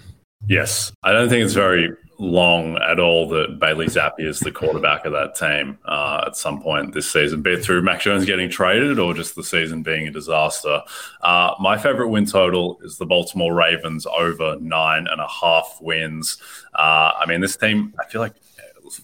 Yes, 0.48 0.92
I 1.02 1.12
don't 1.12 1.28
think 1.28 1.44
it's 1.44 1.54
very 1.54 1.90
long 2.18 2.76
at 2.78 2.98
all 2.98 3.28
that 3.28 3.58
Bailey 3.58 3.86
Zappe 3.86 4.20
is 4.20 4.40
the 4.40 4.50
quarterback 4.50 5.04
of 5.04 5.12
that 5.12 5.34
team 5.34 5.78
uh, 5.84 6.24
at 6.26 6.36
some 6.36 6.60
point 6.60 6.94
this 6.94 7.10
season, 7.10 7.42
be 7.42 7.52
it 7.52 7.64
through 7.64 7.82
Mac 7.82 8.00
Jones 8.00 8.24
getting 8.24 8.50
traded 8.50 8.98
or 8.98 9.14
just 9.14 9.34
the 9.34 9.44
season 9.44 9.82
being 9.82 10.08
a 10.08 10.10
disaster. 10.10 10.82
Uh, 11.20 11.54
my 11.60 11.76
favorite 11.76 12.08
win 12.08 12.26
total 12.26 12.78
is 12.82 12.96
the 12.98 13.06
Baltimore 13.06 13.54
Ravens 13.54 14.06
over 14.06 14.56
nine 14.60 15.06
and 15.06 15.20
a 15.20 15.28
half 15.28 15.78
wins. 15.80 16.38
Uh, 16.74 17.12
I 17.18 17.26
mean, 17.26 17.40
this 17.40 17.56
team, 17.56 17.94
I 18.00 18.08
feel 18.10 18.20
like 18.20 18.34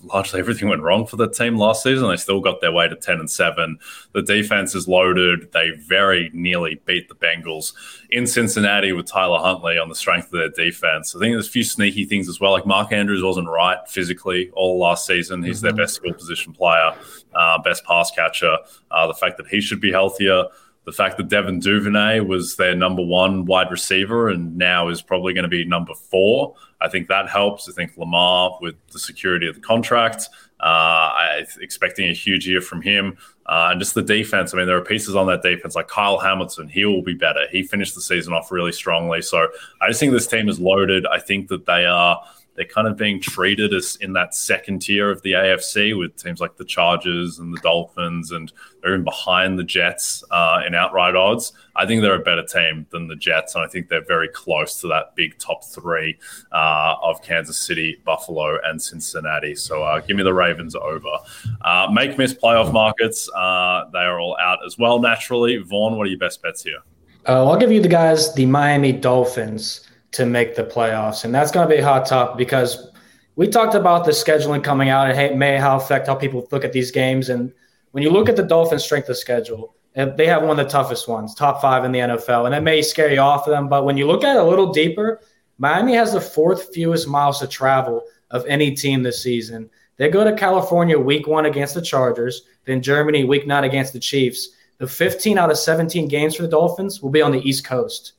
largely 0.03 0.41
everything 0.41 0.69
went 0.69 0.83
wrong 0.83 1.07
for 1.07 1.17
the 1.17 1.29
team 1.29 1.57
last 1.57 1.83
season. 1.83 2.09
They 2.09 2.17
still 2.17 2.41
got 2.41 2.61
their 2.61 2.73
way 2.73 2.89
to 2.89 2.97
10 2.97 3.21
and 3.21 3.31
7. 3.31 3.79
The 4.13 4.23
defense 4.23 4.75
is 4.75 4.89
loaded. 4.89 5.53
They 5.53 5.71
very 5.71 6.31
nearly 6.33 6.81
beat 6.85 7.09
the 7.09 7.15
Bengals 7.15 7.73
in 8.11 8.27
Cincinnati 8.27 8.93
with 8.93 9.07
Tyler 9.07 9.39
Huntley 9.39 9.79
on 9.79 9.89
the 9.89 9.95
strength 9.95 10.27
of 10.27 10.33
their 10.33 10.49
defense. 10.51 11.15
I 11.15 11.19
think 11.19 11.35
there's 11.35 11.49
a 11.49 11.51
few 11.51 11.65
sneaky 11.65 12.05
things 12.05 12.29
as 12.29 12.41
well. 12.41 12.53
Like 12.53 12.67
Mark 12.67 12.93
Andrews 12.93 13.23
wasn't 13.23 13.49
right 13.49 13.79
physically 13.89 14.51
all 14.55 14.79
last 14.79 15.07
season. 15.07 15.43
He's 15.43 15.59
mm-hmm. 15.59 15.77
their 15.77 15.87
best 15.87 15.95
skill 15.95 16.15
position 16.15 16.53
player, 16.53 16.95
uh, 17.35 17.59
best 17.63 17.85
pass 17.85 18.11
catcher. 18.11 18.57
Uh, 18.91 19.07
the 19.07 19.15
fact 19.15 19.37
that 19.39 19.47
he 19.47 19.61
should 19.61 19.81
be 19.81 19.91
healthier 19.91 20.45
the 20.85 20.93
fact 20.93 21.17
that 21.17 21.29
Devin 21.29 21.61
Duvernay 21.61 22.21
was 22.21 22.57
their 22.57 22.75
number 22.75 23.03
one 23.03 23.45
wide 23.45 23.71
receiver 23.71 24.29
and 24.29 24.57
now 24.57 24.89
is 24.89 25.01
probably 25.01 25.33
going 25.33 25.45
to 25.45 25.49
be 25.49 25.65
number 25.65 25.95
four 25.95 26.55
I 26.83 26.89
think 26.89 27.09
that 27.09 27.29
helps. 27.29 27.69
I 27.69 27.73
think 27.73 27.97
Lamar 27.97 28.59
with 28.61 28.75
the 28.93 28.99
security 28.99 29.47
of 29.47 29.55
the 29.55 29.61
contract. 29.61 30.29
Uh, 30.61 30.65
I 30.65 31.47
expecting 31.61 32.11
a 32.11 32.13
huge 32.13 32.47
year 32.47 32.61
from 32.61 32.83
him. 32.83 33.17
Uh, 33.47 33.69
and 33.71 33.81
just 33.81 33.95
the 33.95 34.03
defense. 34.03 34.53
I 34.53 34.57
mean, 34.57 34.67
there 34.67 34.77
are 34.77 34.85
pieces 34.85 35.17
on 35.17 35.27
that 35.27 35.43
defense 35.43 35.75
like 35.75 35.89
Kyle 35.89 36.19
Hamilton. 36.19 36.69
He 36.69 36.85
will 36.85 37.03
be 37.03 37.15
better. 37.15 37.47
He 37.51 37.63
finished 37.63 37.95
the 37.95 38.01
season 38.01 38.33
off 38.33 38.53
really 38.53 38.73
strongly. 38.73 39.23
So 39.23 39.49
I 39.81 39.89
just 39.89 40.01
think 40.01 40.13
this 40.13 40.27
team 40.27 40.49
is 40.49 40.61
loaded. 40.61 41.07
I 41.07 41.19
think 41.19 41.49
that 41.49 41.67
they 41.67 41.85
are 41.85 42.23
they're 42.55 42.67
kind 42.67 42.87
of 42.87 42.97
being 42.97 43.21
treated 43.21 43.73
as 43.73 43.97
in 44.01 44.13
that 44.13 44.35
second 44.35 44.81
tier 44.81 45.11
of 45.11 45.23
the 45.23 45.33
AFC 45.33 45.99
with 45.99 46.17
teams 46.17 46.41
like 46.41 46.57
the 46.57 46.65
Chargers 46.65 47.39
and 47.39 47.53
the 47.53 47.61
Dolphins, 47.61 48.31
and 48.31 48.53
they're 48.83 48.95
in 48.95 49.05
behind 49.05 49.59
the 49.59 49.65
Jets 49.65 50.23
uh, 50.31 50.61
in 50.67 50.75
outright 50.75 51.17
odds. 51.17 51.53
I 51.75 51.87
think 51.87 52.03
they're 52.03 52.21
a 52.21 52.25
better 52.25 52.45
team 52.45 52.87
than 52.91 53.09
the 53.09 53.17
Jets, 53.17 53.55
and 53.55 53.65
I 53.65 53.69
think 53.69 53.89
they're 53.89 54.05
very 54.05 54.29
close 54.29 54.81
to 54.83 54.89
that 54.89 55.15
big 55.17 55.39
top 55.39 55.65
three 55.65 56.19
uh, 56.53 56.97
of 57.03 57.23
Kansas 57.23 57.59
City, 57.59 57.99
Buffalo, 58.05 58.59
and 58.65 58.81
Cincinnati. 58.81 59.55
So 59.55 59.83
uh, 59.83 60.01
give 60.01 60.17
me 60.17 60.23
the 60.23 60.35
Ravens 60.35 60.75
over. 60.75 61.19
Uh, 61.63 61.89
make 61.91 62.19
miss 62.19 62.35
playoff 62.35 62.73
markets, 62.73 63.31
uh, 63.35 63.85
they 63.93 64.01
are 64.01 64.21
all 64.21 64.37
out 64.39 64.59
as 64.67 64.77
well, 64.77 64.99
naturally. 64.99 65.57
Vaughn, 65.57 65.97
what 65.97 66.07
are 66.07 66.11
your 66.11 66.19
best 66.19 66.43
bets 66.43 66.63
here? 66.63 66.81
Uh, 67.27 67.47
I'll 67.47 67.57
give 67.57 67.73
you 67.73 67.81
the 67.81 67.89
guys, 67.89 68.35
the 68.35 68.45
Miami 68.45 68.93
Dolphins 68.93 69.89
to 70.13 70.27
make 70.27 70.55
the 70.55 70.65
playoffs. 70.65 71.25
And 71.25 71.35
that's 71.35 71.51
going 71.51 71.69
to 71.69 71.75
be 71.75 71.81
a 71.81 71.85
hot 71.85 72.07
topic 72.07 72.37
because 72.37 72.91
we 73.37 73.49
talked 73.49 73.75
about 73.75 74.05
the 74.05 74.11
scheduling 74.11 74.63
coming 74.63 74.91
out 74.91 75.09
and 75.09 75.19
hey, 75.19 75.35
may 75.35 75.57
how 75.57 75.77
affect 75.77 76.07
how 76.07 76.15
people 76.15 76.47
look 76.53 76.65
at 76.65 76.73
these 76.73 76.91
games. 76.91 77.31
And 77.31 77.53
when 77.93 78.03
you 78.03 78.11
look 78.11 78.29
at 78.29 78.37
the 78.37 78.43
Dolphins' 78.43 78.85
strength 78.85 79.09
of 79.09 79.17
schedule, 79.17 79.75
eh, 79.97 80.05
they 80.17 80.27
have 80.27 80.43
one 80.43 80.59
of 80.59 80.65
the 80.65 80.71
toughest 80.71 81.09
ones, 81.09 81.35
top 81.35 81.61
five 81.61 81.85
in 81.85 81.93
the 81.93 82.01
NFL, 82.01 82.45
and 82.45 82.55
that 82.55 82.63
may 82.63 82.83
scare 82.83 83.13
you 83.13 83.21
off 83.21 83.47
of 83.47 83.53
them. 83.53 83.69
But 83.69 83.85
when 83.85 83.97
you 83.97 84.07
look 84.07 84.23
at 84.23 84.37
it 84.37 84.43
a 84.43 84.45
little 84.45 84.73
deeper, 84.73 85.21
Miami 85.59 85.95
has 85.95 86.13
the 86.13 86.21
fourth 86.21 86.75
fewest 86.75 87.09
miles 87.09 87.39
to 87.41 87.47
travel 87.47 88.05
of 88.31 88.45
any 88.47 88.75
team 88.75 89.03
this 89.03 89.23
season. 89.23 89.71
They 89.97 90.09
go 90.09 90.25
to 90.25 90.35
California 90.35 90.99
week 90.99 91.27
one 91.27 91.47
against 91.47 91.75
the 91.75 91.83
Chargers, 91.83 92.43
then 92.65 92.83
Germany 92.83 93.25
week 93.25 93.47
nine 93.47 93.65
against 93.65 93.93
the 93.93 94.01
Chiefs. 94.01 94.51
The 94.79 94.87
15 94.87 95.39
out 95.39 95.51
of 95.51 95.59
17 95.59 96.09
games 96.09 96.35
for 96.35 96.43
the 96.43 96.49
Dolphins 96.49 97.01
will 97.01 97.11
be 97.11 97.23
on 97.23 97.31
the 97.31 97.47
East 97.49 97.65
Coast. 97.65 98.15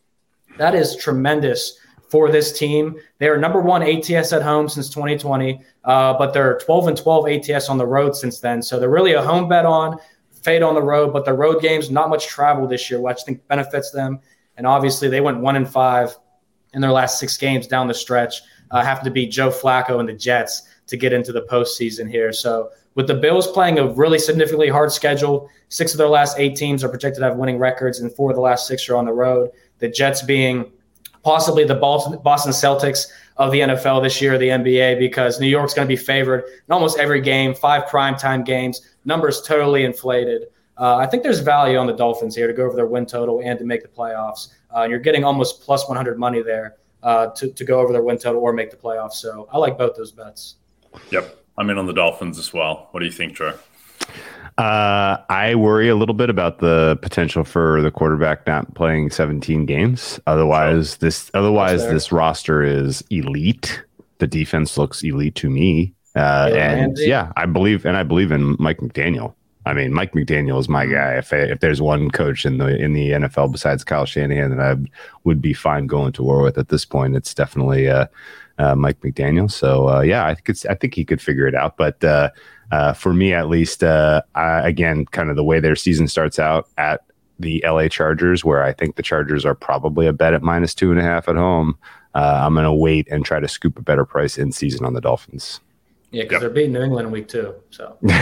That 0.57 0.75
is 0.75 0.95
tremendous 0.95 1.77
for 2.13 2.29
this 2.29 2.55
team. 2.55 2.95
They 3.17 3.27
are 3.27 3.39
number 3.39 3.59
one 3.59 3.81
ATS 3.81 4.33
at 4.33 4.43
home 4.43 4.69
since 4.69 4.87
2020, 4.87 5.59
uh, 5.83 6.13
but 6.13 6.31
they're 6.31 6.59
12 6.59 6.89
and 6.89 6.95
12 6.95 7.27
ATS 7.27 7.69
on 7.69 7.79
the 7.79 7.87
road 7.87 8.15
since 8.15 8.39
then. 8.39 8.61
So 8.61 8.79
they're 8.79 8.87
really 8.87 9.13
a 9.13 9.21
home 9.23 9.49
bet 9.49 9.65
on, 9.65 9.97
fade 10.31 10.61
on 10.61 10.75
the 10.75 10.81
road, 10.83 11.11
but 11.11 11.25
the 11.25 11.33
road 11.33 11.59
games, 11.59 11.89
not 11.89 12.09
much 12.09 12.27
travel 12.27 12.67
this 12.67 12.91
year, 12.91 13.01
which 13.01 13.17
I 13.21 13.23
think 13.23 13.47
benefits 13.47 13.89
them. 13.89 14.19
And 14.57 14.67
obviously, 14.67 15.09
they 15.09 15.21
went 15.21 15.39
one 15.39 15.55
and 15.55 15.67
five 15.67 16.15
in 16.75 16.81
their 16.81 16.91
last 16.91 17.17
six 17.17 17.35
games 17.35 17.65
down 17.65 17.87
the 17.87 17.95
stretch, 17.95 18.43
uh, 18.69 18.83
have 18.83 19.01
to 19.05 19.09
beat 19.09 19.31
Joe 19.31 19.49
Flacco 19.49 19.99
and 19.99 20.07
the 20.07 20.13
Jets 20.13 20.67
to 20.85 20.97
get 20.97 21.13
into 21.13 21.31
the 21.31 21.41
postseason 21.41 22.07
here. 22.07 22.31
So 22.31 22.69
with 22.93 23.07
the 23.07 23.15
Bills 23.15 23.47
playing 23.47 23.79
a 23.79 23.87
really 23.87 24.19
significantly 24.19 24.69
hard 24.69 24.91
schedule, 24.91 25.49
six 25.69 25.93
of 25.93 25.97
their 25.97 26.09
last 26.09 26.37
eight 26.37 26.55
teams 26.55 26.83
are 26.83 26.89
projected 26.89 27.21
to 27.21 27.29
have 27.29 27.37
winning 27.37 27.57
records, 27.57 28.01
and 28.01 28.13
four 28.13 28.29
of 28.29 28.35
the 28.35 28.41
last 28.41 28.67
six 28.67 28.87
are 28.87 28.97
on 28.97 29.05
the 29.05 29.13
road. 29.13 29.49
The 29.79 29.87
Jets 29.87 30.21
being 30.21 30.71
possibly 31.23 31.63
the 31.63 31.75
Boston 31.75 32.19
Celtics 32.51 33.07
of 33.37 33.51
the 33.51 33.61
NFL 33.61 34.03
this 34.03 34.21
year, 34.21 34.37
the 34.37 34.49
NBA, 34.49 34.99
because 34.99 35.39
New 35.39 35.47
York's 35.47 35.73
going 35.73 35.87
to 35.87 35.91
be 35.91 35.95
favored 35.95 36.43
in 36.67 36.71
almost 36.71 36.99
every 36.99 37.21
game, 37.21 37.55
five 37.55 37.85
primetime 37.85 38.45
games, 38.45 38.81
numbers 39.05 39.41
totally 39.41 39.85
inflated. 39.85 40.47
Uh, 40.77 40.97
I 40.97 41.07
think 41.07 41.23
there's 41.23 41.39
value 41.39 41.77
on 41.77 41.87
the 41.87 41.93
Dolphins 41.93 42.35
here 42.35 42.47
to 42.47 42.53
go 42.53 42.65
over 42.65 42.75
their 42.75 42.87
win 42.87 43.05
total 43.05 43.41
and 43.43 43.57
to 43.59 43.65
make 43.65 43.81
the 43.81 43.87
playoffs. 43.87 44.49
Uh, 44.75 44.83
you're 44.83 44.99
getting 44.99 45.23
almost 45.23 45.61
plus 45.61 45.87
100 45.87 46.17
money 46.19 46.41
there 46.41 46.75
uh, 47.03 47.27
to, 47.27 47.49
to 47.49 47.63
go 47.63 47.79
over 47.79 47.93
their 47.93 48.03
win 48.03 48.17
total 48.17 48.41
or 48.41 48.53
make 48.53 48.71
the 48.71 48.77
playoffs. 48.77 49.13
So 49.13 49.47
I 49.51 49.57
like 49.57 49.77
both 49.77 49.95
those 49.95 50.11
bets. 50.11 50.55
Yep. 51.11 51.39
I'm 51.57 51.69
in 51.69 51.77
on 51.77 51.85
the 51.85 51.93
Dolphins 51.93 52.39
as 52.39 52.51
well. 52.53 52.87
What 52.91 53.01
do 53.01 53.05
you 53.05 53.11
think, 53.11 53.35
Joe? 53.35 53.57
Uh, 54.57 55.17
I 55.29 55.55
worry 55.55 55.89
a 55.89 55.95
little 55.95 56.13
bit 56.13 56.29
about 56.29 56.59
the 56.59 56.97
potential 57.01 57.43
for 57.43 57.81
the 57.81 57.89
quarterback 57.89 58.45
not 58.45 58.73
playing 58.75 59.09
17 59.09 59.65
games. 59.65 60.19
Otherwise, 60.27 60.97
this 60.97 61.31
otherwise 61.33 61.87
this 61.87 62.11
roster 62.11 62.61
is 62.61 63.03
elite. 63.09 63.83
The 64.19 64.27
defense 64.27 64.77
looks 64.77 65.03
elite 65.03 65.35
to 65.35 65.49
me. 65.49 65.93
Uh, 66.15 66.51
and 66.53 66.97
yeah, 66.99 67.31
I 67.35 67.47
believe 67.47 67.85
and 67.85 67.97
I 67.97 68.03
believe 68.03 68.31
in 68.31 68.55
Mike 68.59 68.77
McDaniel. 68.77 69.33
I 69.65 69.73
mean, 69.73 69.93
Mike 69.93 70.11
McDaniel 70.11 70.59
is 70.59 70.67
my 70.67 70.85
guy. 70.85 71.15
If 71.15 71.31
I, 71.31 71.37
if 71.37 71.59
there's 71.61 71.81
one 71.81 72.11
coach 72.11 72.45
in 72.45 72.57
the 72.57 72.75
in 72.77 72.93
the 72.93 73.11
NFL 73.11 73.51
besides 73.51 73.83
Kyle 73.83 74.05
Shanahan 74.05 74.55
that 74.55 74.59
I 74.59 74.75
would 75.23 75.41
be 75.41 75.53
fine 75.53 75.87
going 75.87 76.11
to 76.13 76.23
war 76.23 76.43
with 76.43 76.57
at 76.57 76.69
this 76.69 76.85
point, 76.85 77.15
it's 77.15 77.33
definitely 77.33 77.89
uh, 77.89 78.05
uh, 78.59 78.75
Mike 78.75 78.99
McDaniel. 78.99 79.49
So 79.49 79.89
uh, 79.89 80.01
yeah, 80.01 80.25
I 80.25 80.35
think 80.35 80.49
it's 80.49 80.65
I 80.65 80.75
think 80.75 80.93
he 80.93 81.05
could 81.05 81.21
figure 81.21 81.47
it 81.47 81.55
out. 81.55 81.77
But 81.77 82.03
uh, 82.73 82.91
for 82.91 83.13
me 83.13 83.35
at 83.35 83.49
least, 83.49 83.83
uh, 83.83 84.23
I, 84.33 84.67
again, 84.67 85.05
kind 85.05 85.29
of 85.29 85.35
the 85.35 85.43
way 85.43 85.59
their 85.59 85.75
season 85.75 86.07
starts 86.07 86.39
out 86.39 86.67
at 86.79 87.01
the 87.37 87.63
LA 87.63 87.87
Chargers, 87.87 88.43
where 88.43 88.63
I 88.63 88.73
think 88.73 88.95
the 88.95 89.03
Chargers 89.03 89.45
are 89.45 89.53
probably 89.53 90.07
a 90.07 90.13
bet 90.13 90.33
at 90.33 90.41
minus 90.41 90.73
two 90.73 90.89
and 90.89 90.99
a 90.99 91.03
half 91.03 91.29
at 91.29 91.35
home. 91.35 91.77
Uh, 92.15 92.41
I'm 92.43 92.55
going 92.55 92.65
to 92.65 92.73
wait 92.73 93.07
and 93.11 93.23
try 93.23 93.39
to 93.39 93.47
scoop 93.47 93.77
a 93.77 93.83
better 93.83 94.05
price 94.05 94.39
in 94.39 94.51
season 94.51 94.87
on 94.87 94.93
the 94.93 95.01
Dolphins. 95.01 95.59
Yeah, 96.13 96.23
because 96.23 96.33
yep. 96.33 96.41
they're 96.41 96.49
beating 96.51 96.73
New 96.73 96.83
England 96.83 97.07
in 97.07 97.11
week 97.11 97.27
two. 97.27 97.55
So. 97.71 97.97
Indeed. 98.03 98.13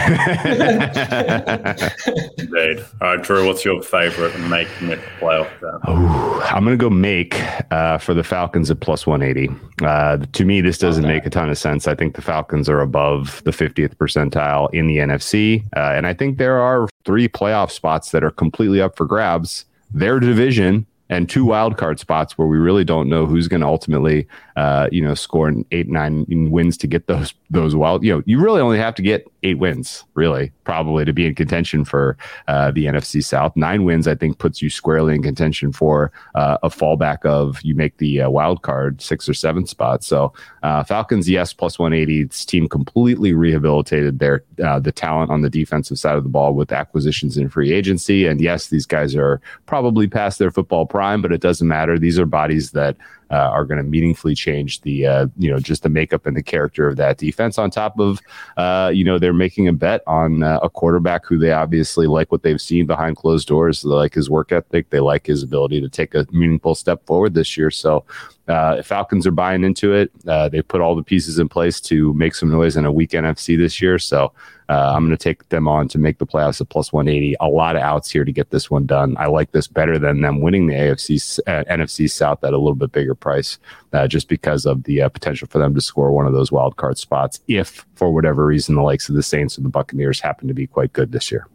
All 3.01 3.15
right, 3.15 3.21
Drew, 3.21 3.45
what's 3.45 3.65
your 3.65 3.83
favorite 3.83 4.39
make 4.47 4.69
the 4.79 4.97
playoff? 5.19 5.49
Oh, 5.85 6.41
I'm 6.45 6.63
going 6.63 6.77
to 6.77 6.81
go 6.81 6.89
make 6.89 7.37
uh, 7.69 7.97
for 7.97 8.13
the 8.13 8.23
Falcons 8.23 8.71
at 8.71 8.79
plus 8.79 9.05
180. 9.05 9.53
Uh, 9.85 10.25
to 10.31 10.45
me, 10.45 10.61
this 10.61 10.77
doesn't 10.77 11.03
okay. 11.03 11.15
make 11.15 11.25
a 11.25 11.29
ton 11.29 11.49
of 11.49 11.57
sense. 11.57 11.85
I 11.85 11.93
think 11.93 12.15
the 12.15 12.21
Falcons 12.21 12.69
are 12.69 12.79
above 12.79 13.43
the 13.43 13.51
50th 13.51 13.95
percentile 13.95 14.73
in 14.73 14.87
the 14.87 14.99
NFC. 14.99 15.65
Uh, 15.75 15.91
and 15.93 16.07
I 16.07 16.13
think 16.13 16.37
there 16.37 16.61
are 16.61 16.87
three 17.03 17.27
playoff 17.27 17.71
spots 17.71 18.11
that 18.11 18.23
are 18.23 18.31
completely 18.31 18.81
up 18.81 18.95
for 18.95 19.05
grabs. 19.05 19.65
Their 19.93 20.21
division 20.21 20.85
and 21.11 21.29
two 21.29 21.43
wild 21.43 21.77
card 21.77 21.99
spots 21.99 22.37
where 22.37 22.47
we 22.47 22.57
really 22.57 22.85
don't 22.85 23.09
know 23.09 23.25
who's 23.25 23.49
going 23.49 23.59
to 23.59 23.67
ultimately, 23.67 24.25
uh, 24.55 24.87
you 24.93 25.01
know, 25.01 25.13
score 25.13 25.53
eight 25.71 25.89
nine 25.89 26.25
wins 26.49 26.77
to 26.77 26.87
get 26.87 27.07
those 27.07 27.33
those 27.49 27.75
wild. 27.75 28.03
You 28.03 28.15
know, 28.15 28.23
you 28.25 28.39
really 28.39 28.61
only 28.61 28.79
have 28.79 28.95
to 28.95 29.01
get 29.01 29.29
eight 29.43 29.59
wins, 29.59 30.05
really, 30.13 30.51
probably 30.63 31.03
to 31.03 31.11
be 31.11 31.25
in 31.27 31.35
contention 31.35 31.83
for 31.83 32.17
uh, 32.47 32.71
the 32.71 32.85
NFC 32.85 33.23
South. 33.23 33.55
Nine 33.57 33.83
wins, 33.83 34.07
I 34.07 34.15
think, 34.15 34.37
puts 34.37 34.61
you 34.61 34.69
squarely 34.69 35.13
in 35.13 35.21
contention 35.21 35.73
for 35.73 36.11
uh, 36.35 36.57
a 36.63 36.69
fallback 36.69 37.25
of 37.25 37.61
you 37.61 37.75
make 37.75 37.97
the 37.97 38.21
uh, 38.21 38.29
wild 38.29 38.61
card 38.61 39.01
six 39.01 39.27
or 39.27 39.33
seven 39.33 39.65
spots. 39.65 40.07
So 40.07 40.33
uh, 40.63 40.83
Falcons, 40.83 41.29
yes, 41.29 41.51
plus 41.53 41.77
180. 41.77 42.25
This 42.25 42.45
team 42.45 42.69
completely 42.69 43.33
rehabilitated 43.33 44.19
their 44.19 44.43
uh, 44.63 44.79
the 44.79 44.91
talent 44.91 45.29
on 45.29 45.41
the 45.41 45.49
defensive 45.49 45.99
side 45.99 46.15
of 46.15 46.23
the 46.23 46.29
ball 46.29 46.53
with 46.53 46.71
acquisitions 46.71 47.37
in 47.37 47.49
free 47.49 47.73
agency. 47.73 48.25
And 48.25 48.39
yes, 48.39 48.67
these 48.67 48.85
guys 48.85 49.15
are 49.15 49.41
probably 49.65 50.07
past 50.07 50.39
their 50.39 50.51
football 50.51 50.85
prime, 50.85 51.00
but 51.21 51.31
it 51.31 51.41
doesn't 51.41 51.67
matter. 51.67 51.97
These 51.99 52.19
are 52.19 52.25
bodies 52.25 52.71
that 52.71 52.95
uh, 53.31 53.49
are 53.49 53.65
going 53.65 53.77
to 53.77 53.83
meaningfully 53.83 54.35
change 54.35 54.81
the 54.81 55.07
uh, 55.07 55.27
you 55.37 55.49
know 55.49 55.59
just 55.59 55.83
the 55.83 55.89
makeup 55.89 56.25
and 56.25 56.35
the 56.35 56.43
character 56.43 56.87
of 56.87 56.97
that 56.97 57.17
defense. 57.17 57.57
On 57.57 57.71
top 57.71 57.99
of 57.99 58.19
uh, 58.57 58.91
you 58.93 59.03
know 59.03 59.17
they're 59.17 59.33
making 59.33 59.67
a 59.67 59.73
bet 59.73 60.01
on 60.07 60.43
uh, 60.43 60.59
a 60.61 60.69
quarterback 60.69 61.25
who 61.25 61.37
they 61.37 61.51
obviously 61.51 62.07
like 62.07 62.31
what 62.31 62.43
they've 62.43 62.61
seen 62.61 62.85
behind 62.85 63.15
closed 63.15 63.47
doors. 63.47 63.81
They 63.81 63.89
like 63.89 64.13
his 64.13 64.29
work 64.29 64.51
ethic. 64.51 64.89
They 64.89 64.99
like 64.99 65.25
his 65.25 65.43
ability 65.43 65.81
to 65.81 65.89
take 65.89 66.13
a 66.13 66.27
meaningful 66.31 66.75
step 66.75 67.05
forward 67.05 67.33
this 67.33 67.55
year. 67.57 67.71
So 67.71 68.05
uh, 68.47 68.81
Falcons 68.81 69.25
are 69.25 69.31
buying 69.31 69.63
into 69.63 69.93
it. 69.93 70.11
Uh, 70.27 70.49
they 70.49 70.61
put 70.61 70.81
all 70.81 70.95
the 70.95 71.03
pieces 71.03 71.39
in 71.39 71.47
place 71.47 71.79
to 71.81 72.13
make 72.13 72.35
some 72.35 72.51
noise 72.51 72.75
in 72.75 72.85
a 72.85 72.91
weak 72.91 73.11
NFC 73.11 73.57
this 73.57 73.81
year. 73.81 73.97
So 73.97 74.33
uh, 74.67 74.93
I'm 74.95 75.05
going 75.05 75.17
to 75.17 75.23
take 75.23 75.47
them 75.49 75.67
on 75.67 75.87
to 75.89 75.97
make 75.97 76.17
the 76.17 76.25
playoffs 76.25 76.61
at 76.61 76.69
plus 76.69 76.91
180. 76.91 77.35
A 77.39 77.47
lot 77.47 77.75
of 77.75 77.81
outs 77.81 78.09
here 78.09 78.25
to 78.25 78.31
get 78.31 78.49
this 78.49 78.71
one 78.71 78.85
done. 78.85 79.15
I 79.17 79.27
like 79.27 79.51
this 79.51 79.67
better 79.67 79.99
than 79.99 80.21
them 80.21 80.41
winning 80.41 80.67
the 80.67 80.73
AFC 80.73 81.39
uh, 81.47 81.63
NFC 81.65 82.09
South 82.09 82.43
at 82.43 82.53
a 82.53 82.57
little 82.57 82.75
bit 82.75 82.91
bigger 82.91 83.15
price, 83.21 83.57
uh, 83.93 84.07
just 84.07 84.27
because 84.27 84.65
of 84.65 84.83
the 84.83 85.01
uh, 85.01 85.09
potential 85.09 85.47
for 85.47 85.59
them 85.59 85.73
to 85.75 85.81
score 85.81 86.11
one 86.11 86.27
of 86.27 86.33
those 86.33 86.51
wild 86.51 86.75
card 86.75 86.97
spots. 86.97 87.39
If 87.47 87.85
for 87.95 88.13
whatever 88.13 88.45
reason 88.45 88.75
the 88.75 88.81
likes 88.81 89.07
of 89.07 89.15
the 89.15 89.23
Saints 89.23 89.57
or 89.57 89.61
the 89.61 89.69
Buccaneers 89.69 90.19
happen 90.19 90.49
to 90.49 90.53
be 90.53 90.67
quite 90.67 90.91
good 90.91 91.13
this 91.13 91.31
year. 91.31 91.47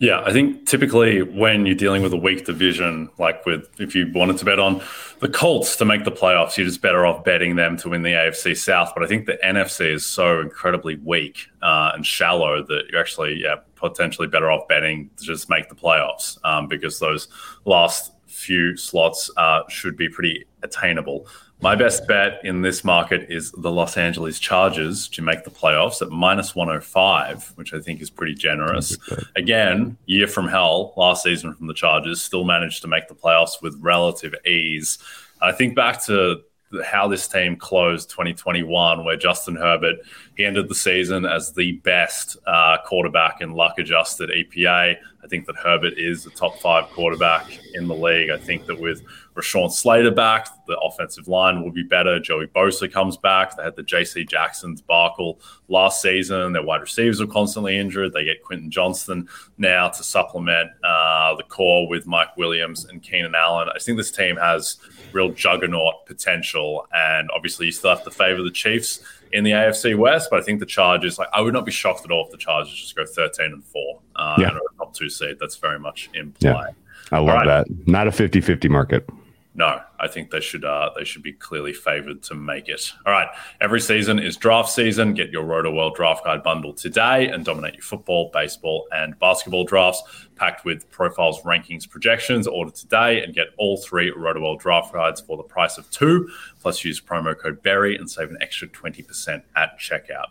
Yeah, 0.00 0.22
I 0.22 0.32
think 0.32 0.66
typically 0.66 1.22
when 1.22 1.66
you're 1.66 1.76
dealing 1.76 2.02
with 2.02 2.12
a 2.12 2.16
weak 2.16 2.44
division, 2.44 3.08
like 3.18 3.46
with 3.46 3.68
if 3.80 3.94
you 3.94 4.10
wanted 4.12 4.38
to 4.38 4.44
bet 4.44 4.58
on 4.58 4.82
the 5.20 5.28
Colts 5.28 5.76
to 5.76 5.84
make 5.84 6.04
the 6.04 6.10
playoffs, 6.10 6.56
you're 6.56 6.66
just 6.66 6.82
better 6.82 7.06
off 7.06 7.24
betting 7.24 7.54
them 7.54 7.76
to 7.78 7.88
win 7.88 8.02
the 8.02 8.10
AFC 8.10 8.56
South. 8.56 8.92
But 8.92 9.04
I 9.04 9.06
think 9.06 9.26
the 9.26 9.38
NFC 9.44 9.92
is 9.92 10.04
so 10.04 10.40
incredibly 10.40 10.96
weak 10.96 11.46
uh, 11.62 11.92
and 11.94 12.04
shallow 12.04 12.62
that 12.64 12.82
you're 12.90 13.00
actually 13.00 13.40
yeah 13.40 13.56
potentially 13.76 14.26
better 14.26 14.50
off 14.50 14.66
betting 14.66 15.10
to 15.16 15.24
just 15.24 15.48
make 15.48 15.68
the 15.68 15.74
playoffs 15.74 16.38
um, 16.44 16.66
because 16.66 16.98
those 16.98 17.28
last 17.64 18.12
few 18.44 18.76
slots 18.76 19.30
uh, 19.36 19.62
should 19.68 19.96
be 19.96 20.08
pretty 20.08 20.44
attainable. 20.62 21.26
My 21.60 21.74
best 21.74 22.06
bet 22.06 22.44
in 22.44 22.60
this 22.60 22.84
market 22.84 23.30
is 23.30 23.50
the 23.52 23.70
Los 23.70 23.96
Angeles 23.96 24.38
Chargers 24.38 25.08
to 25.08 25.22
make 25.22 25.44
the 25.44 25.50
playoffs 25.50 26.02
at 26.02 26.10
minus 26.10 26.54
105, 26.54 27.52
which 27.54 27.72
I 27.72 27.80
think 27.80 28.02
is 28.02 28.10
pretty 28.10 28.34
generous. 28.34 28.98
Again, 29.34 29.96
year 30.04 30.26
from 30.26 30.48
hell 30.48 30.92
last 30.96 31.22
season 31.22 31.54
from 31.54 31.66
the 31.66 31.74
Chargers, 31.74 32.20
still 32.20 32.44
managed 32.44 32.82
to 32.82 32.88
make 32.88 33.08
the 33.08 33.14
playoffs 33.14 33.62
with 33.62 33.78
relative 33.80 34.34
ease. 34.44 34.98
I 35.40 35.52
think 35.52 35.74
back 35.74 36.04
to 36.04 36.42
how 36.84 37.06
this 37.08 37.28
team 37.28 37.56
closed 37.56 38.10
2021, 38.10 39.04
where 39.04 39.16
Justin 39.16 39.56
Herbert 39.56 39.96
he 40.36 40.44
ended 40.44 40.68
the 40.68 40.74
season 40.74 41.24
as 41.24 41.52
the 41.52 41.72
best 41.84 42.36
uh, 42.46 42.78
quarterback 42.84 43.40
in 43.40 43.52
luck 43.52 43.78
adjusted 43.78 44.30
EPA. 44.30 44.96
I 45.24 45.26
think 45.26 45.46
that 45.46 45.56
Herbert 45.56 45.94
is 45.96 46.24
the 46.24 46.30
top 46.30 46.58
five 46.58 46.84
quarterback 46.90 47.46
in 47.72 47.88
the 47.88 47.94
league. 47.94 48.30
I 48.30 48.36
think 48.36 48.66
that 48.66 48.78
with 48.78 49.02
Rashawn 49.34 49.72
Slater 49.72 50.10
back, 50.10 50.48
the 50.66 50.78
offensive 50.80 51.28
line 51.28 51.62
will 51.62 51.70
be 51.70 51.82
better. 51.82 52.20
Joey 52.20 52.46
Bosa 52.48 52.92
comes 52.92 53.16
back. 53.16 53.56
They 53.56 53.62
had 53.62 53.74
the 53.74 53.82
JC 53.82 54.28
Jackson's 54.28 54.80
debacle 54.80 55.40
last 55.68 56.02
season. 56.02 56.52
Their 56.52 56.62
wide 56.62 56.82
receivers 56.82 57.20
were 57.20 57.26
constantly 57.26 57.78
injured. 57.78 58.12
They 58.12 58.24
get 58.24 58.42
Quentin 58.42 58.70
Johnston 58.70 59.28
now 59.56 59.88
to 59.88 60.02
supplement 60.02 60.70
uh, 60.84 61.36
the 61.36 61.44
core 61.44 61.88
with 61.88 62.06
Mike 62.06 62.36
Williams 62.36 62.84
and 62.84 63.02
Keenan 63.02 63.34
Allen. 63.34 63.68
I 63.74 63.78
think 63.78 63.96
this 63.96 64.12
team 64.12 64.36
has 64.36 64.76
real 65.14 65.30
juggernaut 65.30 66.06
potential. 66.06 66.86
And 66.92 67.30
obviously, 67.34 67.66
you 67.66 67.72
still 67.72 67.90
have 67.90 68.04
to 68.04 68.10
favor 68.10 68.42
the 68.42 68.50
Chiefs 68.50 69.00
in 69.32 69.44
the 69.44 69.52
AFC 69.52 69.96
West, 69.96 70.28
but 70.30 70.38
I 70.38 70.42
think 70.42 70.60
the 70.60 70.66
Chargers, 70.66 71.18
like, 71.18 71.28
I 71.32 71.40
would 71.40 71.54
not 71.54 71.64
be 71.64 71.72
shocked 71.72 72.04
at 72.04 72.10
all 72.10 72.24
if 72.24 72.30
the 72.30 72.36
Chargers 72.36 72.74
just 72.74 72.94
go 72.94 73.04
13 73.04 73.52
and 73.52 73.64
4 73.64 74.00
uh, 74.16 74.36
yeah. 74.38 74.48
and 74.48 74.56
a 74.56 74.60
top 74.78 74.94
two 74.94 75.08
seed. 75.08 75.38
That's 75.40 75.56
very 75.56 75.78
much 75.78 76.10
in 76.14 76.32
play. 76.32 76.52
Yeah. 76.52 76.70
I 77.10 77.18
love 77.18 77.28
right. 77.28 77.46
that. 77.46 77.88
Not 77.88 78.06
a 78.06 78.12
50 78.12 78.40
50 78.40 78.68
market. 78.68 79.08
No, 79.56 79.80
I 80.00 80.08
think 80.08 80.30
they 80.30 80.40
should 80.40 80.64
uh, 80.64 80.90
they 80.96 81.04
should 81.04 81.22
be 81.22 81.32
clearly 81.32 81.72
favored 81.72 82.24
to 82.24 82.34
make 82.34 82.68
it. 82.68 82.92
All 83.06 83.12
right, 83.12 83.28
every 83.60 83.80
season 83.80 84.18
is 84.18 84.36
draft 84.36 84.70
season. 84.70 85.14
Get 85.14 85.30
your 85.30 85.44
Rotoworld 85.44 85.94
Draft 85.94 86.24
Guide 86.24 86.42
bundle 86.42 86.72
today 86.72 87.28
and 87.28 87.44
dominate 87.44 87.74
your 87.74 87.84
football, 87.84 88.30
baseball, 88.32 88.88
and 88.90 89.16
basketball 89.20 89.64
drafts 89.64 90.02
packed 90.34 90.64
with 90.64 90.90
profiles, 90.90 91.40
rankings, 91.42 91.88
projections. 91.88 92.48
Order 92.48 92.72
today 92.72 93.22
and 93.22 93.32
get 93.32 93.48
all 93.56 93.76
three 93.76 94.10
Rotoworld 94.10 94.58
Draft 94.58 94.92
Guides 94.92 95.20
for 95.20 95.36
the 95.36 95.44
price 95.44 95.78
of 95.78 95.88
two. 95.90 96.28
Plus, 96.60 96.84
use 96.84 97.00
promo 97.00 97.38
code 97.38 97.62
Berry 97.62 97.96
and 97.96 98.10
save 98.10 98.30
an 98.30 98.38
extra 98.40 98.66
twenty 98.66 99.02
percent 99.02 99.44
at 99.54 99.78
checkout. 99.78 100.30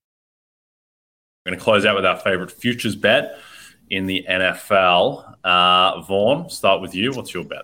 We're 1.43 1.53
going 1.53 1.59
to 1.59 1.63
close 1.63 1.85
out 1.87 1.95
with 1.95 2.05
our 2.05 2.17
favorite 2.17 2.51
futures 2.51 2.95
bet 2.95 3.39
in 3.89 4.05
the 4.05 4.23
NFL. 4.29 5.37
Uh, 5.43 6.01
Vaughn, 6.01 6.47
start 6.51 6.81
with 6.81 6.93
you. 6.93 7.11
What's 7.13 7.33
your 7.33 7.43
bet? 7.43 7.63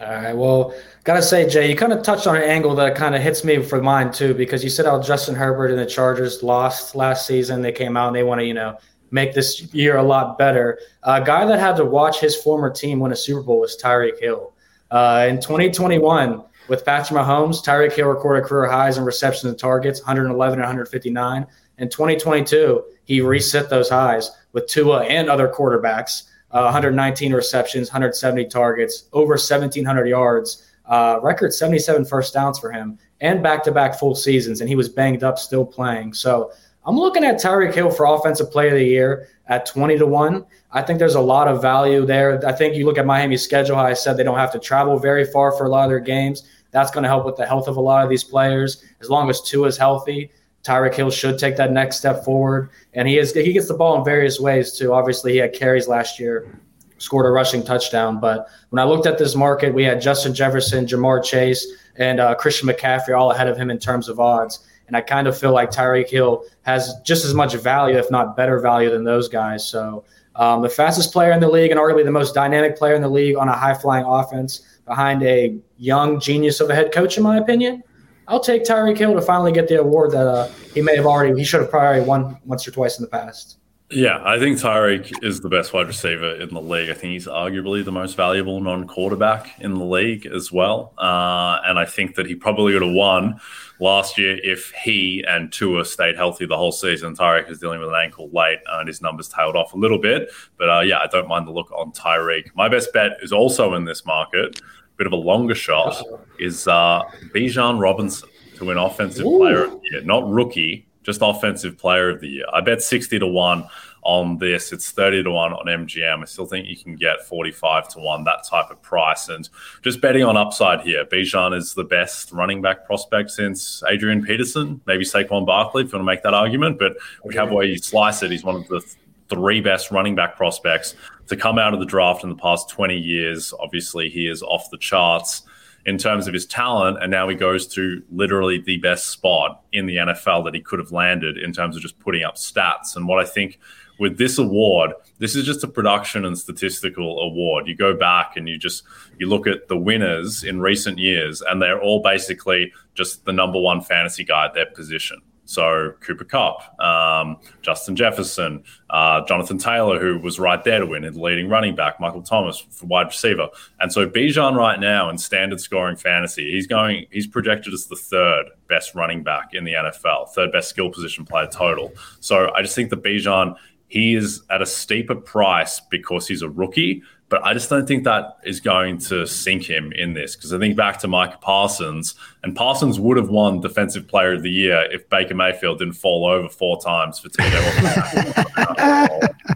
All 0.00 0.06
right. 0.06 0.34
Well, 0.34 0.74
gotta 1.04 1.20
say, 1.20 1.46
Jay, 1.46 1.68
you 1.68 1.76
kind 1.76 1.92
of 1.92 2.02
touched 2.02 2.26
on 2.26 2.36
an 2.36 2.44
angle 2.44 2.74
that 2.76 2.94
kind 2.94 3.14
of 3.14 3.20
hits 3.20 3.44
me 3.44 3.62
for 3.62 3.82
mine 3.82 4.10
too, 4.10 4.32
because 4.32 4.64
you 4.64 4.70
said 4.70 4.86
how 4.86 5.02
Justin 5.02 5.34
Herbert 5.34 5.70
and 5.70 5.78
the 5.78 5.84
Chargers 5.84 6.42
lost 6.42 6.94
last 6.94 7.26
season. 7.26 7.60
They 7.60 7.72
came 7.72 7.94
out 7.94 8.06
and 8.06 8.16
they 8.16 8.22
want 8.22 8.40
to, 8.40 8.46
you 8.46 8.54
know, 8.54 8.78
make 9.10 9.34
this 9.34 9.74
year 9.74 9.98
a 9.98 10.02
lot 10.02 10.38
better. 10.38 10.78
A 11.02 11.22
guy 11.22 11.44
that 11.44 11.58
had 11.58 11.76
to 11.76 11.84
watch 11.84 12.20
his 12.20 12.36
former 12.36 12.70
team 12.70 13.00
win 13.00 13.12
a 13.12 13.16
Super 13.16 13.42
Bowl 13.42 13.60
was 13.60 13.76
Tyreek 13.76 14.18
Hill. 14.18 14.54
Uh, 14.90 15.26
in 15.28 15.40
2021, 15.40 16.42
with 16.68 16.84
Patrick 16.86 17.20
Mahomes, 17.20 17.62
Tyreek 17.62 17.92
Hill 17.92 18.08
recorded 18.08 18.44
career 18.44 18.70
highs 18.70 18.96
in 18.96 19.04
receptions 19.04 19.50
and 19.50 19.58
targets, 19.58 20.00
111 20.00 20.54
and 20.54 20.62
159. 20.62 21.46
In 21.78 21.88
2022, 21.88 22.84
he 23.04 23.20
reset 23.20 23.70
those 23.70 23.88
highs 23.88 24.30
with 24.52 24.66
Tua 24.66 25.04
and 25.04 25.28
other 25.30 25.48
quarterbacks. 25.48 26.24
Uh, 26.50 26.62
119 26.62 27.34
receptions, 27.34 27.88
170 27.88 28.46
targets, 28.46 29.04
over 29.12 29.32
1,700 29.32 30.06
yards, 30.06 30.66
uh, 30.86 31.20
record 31.22 31.52
77 31.52 32.06
first 32.06 32.32
downs 32.32 32.58
for 32.58 32.72
him, 32.72 32.98
and 33.20 33.42
back 33.42 33.62
to 33.64 33.70
back 33.70 33.98
full 33.98 34.14
seasons. 34.14 34.60
And 34.60 34.68
he 34.68 34.74
was 34.74 34.88
banged 34.88 35.22
up, 35.22 35.38
still 35.38 35.66
playing. 35.66 36.14
So 36.14 36.50
I'm 36.86 36.96
looking 36.96 37.22
at 37.22 37.36
Tyreek 37.36 37.74
Hill 37.74 37.90
for 37.90 38.06
Offensive 38.06 38.50
Player 38.50 38.68
of 38.68 38.78
the 38.78 38.84
Year 38.84 39.28
at 39.48 39.66
20 39.66 39.98
to 39.98 40.06
1. 40.06 40.46
I 40.72 40.80
think 40.80 40.98
there's 40.98 41.16
a 41.16 41.20
lot 41.20 41.48
of 41.48 41.60
value 41.60 42.06
there. 42.06 42.44
I 42.46 42.52
think 42.52 42.76
you 42.76 42.86
look 42.86 42.96
at 42.96 43.04
Miami's 43.04 43.42
schedule, 43.42 43.76
how 43.76 43.84
I 43.84 43.92
said 43.92 44.16
they 44.16 44.24
don't 44.24 44.38
have 44.38 44.52
to 44.52 44.58
travel 44.58 44.98
very 44.98 45.26
far 45.26 45.52
for 45.52 45.66
a 45.66 45.68
lot 45.68 45.84
of 45.84 45.90
their 45.90 46.00
games. 46.00 46.48
That's 46.70 46.90
going 46.90 47.02
to 47.02 47.08
help 47.08 47.26
with 47.26 47.36
the 47.36 47.46
health 47.46 47.68
of 47.68 47.76
a 47.76 47.80
lot 47.80 48.04
of 48.04 48.08
these 48.10 48.24
players. 48.24 48.84
As 49.02 49.10
long 49.10 49.28
as 49.28 49.42
Tua 49.42 49.68
is 49.68 49.76
healthy, 49.76 50.30
Tyreek 50.64 50.94
Hill 50.94 51.10
should 51.10 51.38
take 51.38 51.56
that 51.56 51.72
next 51.72 51.98
step 51.98 52.24
forward. 52.24 52.70
And 52.94 53.08
he 53.08 53.18
is 53.18 53.32
he 53.32 53.52
gets 53.52 53.68
the 53.68 53.74
ball 53.74 53.98
in 53.98 54.04
various 54.04 54.40
ways 54.40 54.76
too. 54.76 54.92
Obviously, 54.92 55.32
he 55.32 55.38
had 55.38 55.52
carries 55.52 55.88
last 55.88 56.18
year, 56.18 56.60
scored 56.98 57.26
a 57.26 57.30
rushing 57.30 57.64
touchdown. 57.64 58.20
But 58.20 58.48
when 58.70 58.80
I 58.80 58.84
looked 58.84 59.06
at 59.06 59.18
this 59.18 59.34
market, 59.34 59.72
we 59.72 59.84
had 59.84 60.00
Justin 60.00 60.34
Jefferson, 60.34 60.86
Ja'Marr 60.86 61.24
Chase, 61.24 61.66
and 61.96 62.20
uh, 62.20 62.34
Christian 62.34 62.68
McCaffrey 62.68 63.18
all 63.18 63.30
ahead 63.30 63.48
of 63.48 63.56
him 63.56 63.70
in 63.70 63.78
terms 63.78 64.08
of 64.08 64.20
odds. 64.20 64.66
And 64.88 64.96
I 64.96 65.02
kind 65.02 65.26
of 65.26 65.38
feel 65.38 65.52
like 65.52 65.70
Tyreek 65.70 66.08
Hill 66.08 66.44
has 66.62 66.94
just 67.04 67.24
as 67.24 67.34
much 67.34 67.54
value, 67.54 67.96
if 67.96 68.10
not 68.10 68.36
better 68.36 68.58
value, 68.58 68.90
than 68.90 69.04
those 69.04 69.28
guys. 69.28 69.68
So 69.68 70.04
um, 70.36 70.62
the 70.62 70.68
fastest 70.68 71.12
player 71.12 71.32
in 71.32 71.40
the 71.40 71.48
league 71.48 71.70
and 71.70 71.78
arguably 71.78 72.04
the 72.04 72.10
most 72.10 72.34
dynamic 72.34 72.76
player 72.76 72.94
in 72.94 73.02
the 73.02 73.08
league 73.08 73.36
on 73.36 73.48
a 73.48 73.52
high 73.52 73.74
flying 73.74 74.04
offense 74.04 74.62
behind 74.86 75.22
a 75.22 75.58
young 75.76 76.18
genius 76.18 76.60
of 76.60 76.70
a 76.70 76.74
head 76.74 76.90
coach, 76.92 77.16
in 77.16 77.22
my 77.22 77.36
opinion. 77.36 77.82
I'll 78.28 78.40
take 78.40 78.62
Tyreek 78.64 78.98
Hill 78.98 79.14
to 79.14 79.22
finally 79.22 79.52
get 79.52 79.68
the 79.68 79.80
award 79.80 80.10
that 80.12 80.26
uh, 80.26 80.48
he 80.74 80.82
may 80.82 80.94
have 80.96 81.06
already, 81.06 81.36
he 81.36 81.44
should 81.44 81.62
have 81.62 81.70
probably 81.70 82.02
won 82.02 82.38
once 82.44 82.68
or 82.68 82.70
twice 82.70 82.98
in 82.98 83.02
the 83.02 83.08
past. 83.08 83.58
Yeah, 83.90 84.20
I 84.22 84.38
think 84.38 84.58
Tyreek 84.58 85.24
is 85.24 85.40
the 85.40 85.48
best 85.48 85.72
wide 85.72 85.86
receiver 85.86 86.34
in 86.34 86.52
the 86.52 86.60
league. 86.60 86.90
I 86.90 86.92
think 86.92 87.14
he's 87.14 87.26
arguably 87.26 87.82
the 87.82 87.90
most 87.90 88.18
valuable 88.18 88.60
non 88.60 88.86
quarterback 88.86 89.58
in 89.60 89.72
the 89.72 89.84
league 89.84 90.26
as 90.26 90.52
well. 90.52 90.92
Uh, 90.98 91.60
and 91.64 91.78
I 91.78 91.86
think 91.86 92.14
that 92.16 92.26
he 92.26 92.34
probably 92.34 92.74
would 92.74 92.82
have 92.82 92.92
won 92.92 93.40
last 93.80 94.18
year 94.18 94.38
if 94.42 94.72
he 94.72 95.24
and 95.26 95.50
Tua 95.50 95.86
stayed 95.86 96.16
healthy 96.16 96.44
the 96.44 96.56
whole 96.56 96.72
season. 96.72 97.16
Tyreek 97.16 97.50
is 97.50 97.60
dealing 97.60 97.80
with 97.80 97.88
an 97.88 97.94
ankle 97.94 98.28
late 98.30 98.58
and 98.70 98.88
his 98.88 99.00
numbers 99.00 99.30
tailed 99.30 99.56
off 99.56 99.72
a 99.72 99.78
little 99.78 99.98
bit. 99.98 100.30
But 100.58 100.68
uh, 100.68 100.80
yeah, 100.80 100.98
I 100.98 101.06
don't 101.06 101.26
mind 101.26 101.46
the 101.46 101.52
look 101.52 101.72
on 101.72 101.92
Tyreek. 101.92 102.50
My 102.54 102.68
best 102.68 102.92
bet 102.92 103.12
is 103.22 103.32
also 103.32 103.72
in 103.72 103.86
this 103.86 104.04
market 104.04 104.60
bit 104.98 105.06
of 105.06 105.12
a 105.12 105.16
longer 105.16 105.54
shot 105.54 106.02
is 106.38 106.68
uh, 106.68 107.02
Bijan 107.34 107.80
Robinson 107.80 108.28
to 108.56 108.66
win 108.66 108.76
Offensive 108.76 109.24
Ooh. 109.24 109.38
Player 109.38 109.64
of 109.64 109.70
the 109.70 109.80
Year, 109.90 110.02
not 110.02 110.28
rookie, 110.28 110.86
just 111.02 111.20
Offensive 111.22 111.78
Player 111.78 112.10
of 112.10 112.20
the 112.20 112.28
Year. 112.28 112.44
I 112.52 112.60
bet 112.60 112.82
sixty 112.82 113.18
to 113.18 113.26
one 113.26 113.66
on 114.02 114.38
this. 114.38 114.72
It's 114.72 114.90
30 114.90 115.24
to 115.24 115.30
1 115.30 115.52
on 115.52 115.66
MGM. 115.66 116.22
I 116.22 116.24
still 116.24 116.46
think 116.46 116.66
you 116.66 116.76
can 116.76 116.96
get 116.96 117.26
45 117.26 117.88
to 117.88 117.98
1, 117.98 118.24
that 118.24 118.44
type 118.44 118.70
of 118.70 118.80
price. 118.80 119.28
And 119.28 119.48
just 119.82 120.00
betting 120.00 120.24
on 120.24 120.36
upside 120.36 120.80
here. 120.80 121.04
Bijan 121.04 121.54
is 121.54 121.74
the 121.74 121.84
best 121.84 122.32
running 122.32 122.62
back 122.62 122.86
prospect 122.86 123.30
since 123.30 123.82
Adrian 123.88 124.22
Peterson, 124.24 124.80
maybe 124.86 125.04
Saquon 125.04 125.44
Barkley, 125.44 125.82
if 125.82 125.92
you 125.92 125.98
want 125.98 126.08
to 126.08 126.12
make 126.12 126.22
that 126.22 126.32
argument. 126.32 126.78
But 126.78 126.96
whichever 127.22 127.54
way 127.54 127.66
you 127.66 127.76
slice 127.76 128.22
it, 128.22 128.30
he's 128.30 128.44
one 128.44 128.56
of 128.56 128.68
the 128.68 128.80
three 129.28 129.60
best 129.60 129.90
running 129.90 130.14
back 130.14 130.36
prospects 130.36 130.94
to 131.26 131.36
come 131.36 131.58
out 131.58 131.74
of 131.74 131.80
the 131.80 131.86
draft 131.86 132.22
in 132.22 132.30
the 132.30 132.36
past 132.36 132.68
20 132.70 132.96
years. 132.96 133.52
Obviously, 133.60 134.08
he 134.08 134.26
is 134.26 134.42
off 134.42 134.70
the 134.70 134.78
charts 134.78 135.42
in 135.86 135.96
terms 135.96 136.26
of 136.26 136.34
his 136.34 136.44
talent, 136.44 137.02
and 137.02 137.10
now 137.10 137.28
he 137.28 137.34
goes 137.34 137.66
to 137.66 138.02
literally 138.10 138.60
the 138.60 138.76
best 138.78 139.08
spot 139.08 139.62
in 139.72 139.86
the 139.86 139.96
NFL 139.96 140.44
that 140.44 140.54
he 140.54 140.60
could 140.60 140.78
have 140.78 140.92
landed 140.92 141.38
in 141.38 141.52
terms 141.52 141.76
of 141.76 141.82
just 141.82 141.98
putting 141.98 142.22
up 142.24 142.36
stats. 142.36 142.96
And 142.96 143.08
what 143.08 143.18
I 143.18 143.24
think 143.24 143.58
with 143.98 144.18
this 144.18 144.38
award, 144.38 144.92
this 145.18 145.34
is 145.34 145.44
just 145.44 145.64
a 145.64 145.68
production 145.68 146.24
and 146.24 146.38
statistical 146.38 147.20
award. 147.20 147.66
You 147.66 147.74
go 147.74 147.96
back 147.96 148.36
and 148.36 148.48
you 148.48 148.58
just 148.58 148.84
you 149.18 149.28
look 149.28 149.46
at 149.46 149.68
the 149.68 149.76
winners 149.76 150.44
in 150.44 150.60
recent 150.60 150.98
years, 150.98 151.42
and 151.42 151.60
they're 151.60 151.80
all 151.80 152.02
basically 152.02 152.72
just 152.94 153.24
the 153.24 153.32
number 153.32 153.60
one 153.60 153.80
fantasy 153.80 154.24
guy 154.24 154.46
at 154.46 154.54
their 154.54 154.66
position. 154.66 155.20
So 155.48 155.94
Cooper 156.00 156.24
Kupp, 156.24 156.78
um, 156.78 157.38
Justin 157.62 157.96
Jefferson, 157.96 158.62
uh, 158.90 159.24
Jonathan 159.24 159.56
Taylor, 159.56 159.98
who 159.98 160.18
was 160.18 160.38
right 160.38 160.62
there 160.62 160.80
to 160.80 160.86
win, 160.86 161.04
in 161.04 161.14
the 161.14 161.22
leading 161.22 161.48
running 161.48 161.74
back, 161.74 161.98
Michael 161.98 162.20
Thomas 162.20 162.58
for 162.70 162.84
wide 162.84 163.06
receiver, 163.06 163.48
and 163.80 163.90
so 163.90 164.06
Bijan 164.06 164.56
right 164.56 164.78
now 164.78 165.08
in 165.08 165.16
standard 165.16 165.58
scoring 165.58 165.96
fantasy, 165.96 166.52
he's 166.52 166.66
going, 166.66 167.06
he's 167.10 167.26
projected 167.26 167.72
as 167.72 167.86
the 167.86 167.96
third 167.96 168.50
best 168.68 168.94
running 168.94 169.22
back 169.22 169.54
in 169.54 169.64
the 169.64 169.72
NFL, 169.72 170.28
third 170.34 170.52
best 170.52 170.68
skill 170.68 170.90
position 170.90 171.24
player 171.24 171.48
total. 171.50 171.94
So 172.20 172.52
I 172.54 172.60
just 172.60 172.74
think 172.74 172.90
that 172.90 173.02
Bijan 173.02 173.56
he 173.88 174.14
is 174.14 174.42
at 174.50 174.60
a 174.60 174.66
steeper 174.66 175.14
price 175.14 175.80
because 175.80 176.28
he's 176.28 176.42
a 176.42 176.48
rookie, 176.48 177.02
but 177.28 177.44
I 177.44 177.52
just 177.52 177.68
don't 177.68 177.86
think 177.86 178.04
that 178.04 178.38
is 178.44 178.60
going 178.60 178.98
to 178.98 179.26
sink 179.26 179.64
him 179.64 179.92
in 179.92 180.14
this 180.14 180.34
because 180.34 180.52
I 180.52 180.58
think 180.58 180.76
back 180.76 180.98
to 181.00 181.08
Mike 181.08 181.40
Parsons, 181.40 182.14
and 182.42 182.56
Parsons 182.56 182.98
would 182.98 183.16
have 183.16 183.28
won 183.28 183.60
Defensive 183.60 184.08
Player 184.08 184.32
of 184.32 184.42
the 184.42 184.50
Year 184.50 184.86
if 184.90 185.08
Baker 185.10 185.34
Mayfield 185.34 185.78
didn't 185.78 185.94
fall 185.94 186.26
over 186.26 186.48
four 186.48 186.80
times 186.80 187.18
for 187.18 187.28
TJ. 187.28 187.58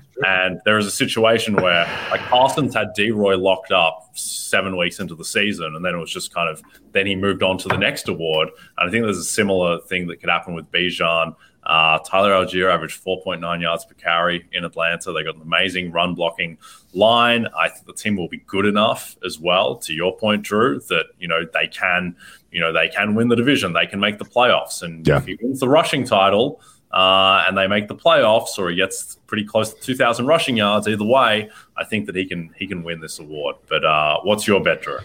and 0.26 0.60
there 0.64 0.76
was 0.76 0.86
a 0.86 0.90
situation 0.90 1.54
where 1.56 1.86
like 2.10 2.20
Parsons 2.22 2.74
had 2.74 2.92
D 2.94 3.10
Roy 3.10 3.36
locked 3.36 3.72
up 3.72 4.10
seven 4.12 4.76
weeks 4.76 5.00
into 5.00 5.14
the 5.14 5.24
season, 5.24 5.74
and 5.74 5.84
then 5.84 5.94
it 5.94 5.98
was 5.98 6.12
just 6.12 6.32
kind 6.32 6.48
of 6.48 6.62
then 6.92 7.06
he 7.06 7.16
moved 7.16 7.42
on 7.42 7.56
to 7.58 7.68
the 7.68 7.78
next 7.78 8.08
award. 8.08 8.48
And 8.78 8.88
I 8.88 8.92
think 8.92 9.04
there's 9.04 9.18
a 9.18 9.24
similar 9.24 9.80
thing 9.80 10.06
that 10.08 10.20
could 10.20 10.30
happen 10.30 10.54
with 10.54 10.70
Bijan. 10.70 11.34
Uh, 11.64 11.98
Tyler 12.00 12.32
Allgeier 12.32 12.72
averaged 12.72 13.02
4.9 13.04 13.60
yards 13.60 13.84
per 13.84 13.94
carry 13.94 14.46
in 14.52 14.64
Atlanta. 14.64 15.12
They 15.12 15.22
got 15.22 15.36
an 15.36 15.42
amazing 15.42 15.92
run 15.92 16.14
blocking 16.14 16.58
line. 16.92 17.46
I 17.56 17.68
think 17.68 17.86
the 17.86 17.92
team 17.92 18.16
will 18.16 18.28
be 18.28 18.38
good 18.46 18.66
enough 18.66 19.16
as 19.24 19.38
well. 19.38 19.76
To 19.76 19.92
your 19.92 20.16
point, 20.16 20.42
Drew, 20.42 20.80
that 20.88 21.06
you 21.18 21.28
know 21.28 21.46
they 21.52 21.68
can, 21.68 22.16
you 22.50 22.60
know, 22.60 22.72
they 22.72 22.88
can 22.88 23.14
win 23.14 23.28
the 23.28 23.36
division. 23.36 23.72
They 23.72 23.86
can 23.86 24.00
make 24.00 24.18
the 24.18 24.24
playoffs, 24.24 24.82
and 24.82 25.06
yeah. 25.06 25.18
if 25.18 25.26
he 25.26 25.38
wins 25.40 25.60
the 25.60 25.68
rushing 25.68 26.04
title. 26.04 26.60
Uh, 26.92 27.42
and 27.48 27.56
they 27.56 27.66
make 27.66 27.88
the 27.88 27.94
playoffs, 27.94 28.58
or 28.58 28.68
he 28.68 28.76
gets 28.76 29.16
pretty 29.26 29.44
close 29.44 29.72
to 29.72 29.80
2,000 29.80 30.26
rushing 30.26 30.58
yards. 30.58 30.86
Either 30.86 31.06
way, 31.06 31.48
I 31.74 31.84
think 31.84 32.04
that 32.04 32.14
he 32.14 32.26
can 32.26 32.50
he 32.54 32.66
can 32.66 32.82
win 32.82 33.00
this 33.00 33.18
award. 33.18 33.56
But 33.66 33.82
uh, 33.82 34.20
what's 34.24 34.46
your 34.46 34.62
bet, 34.62 34.82
Drew? 34.82 34.98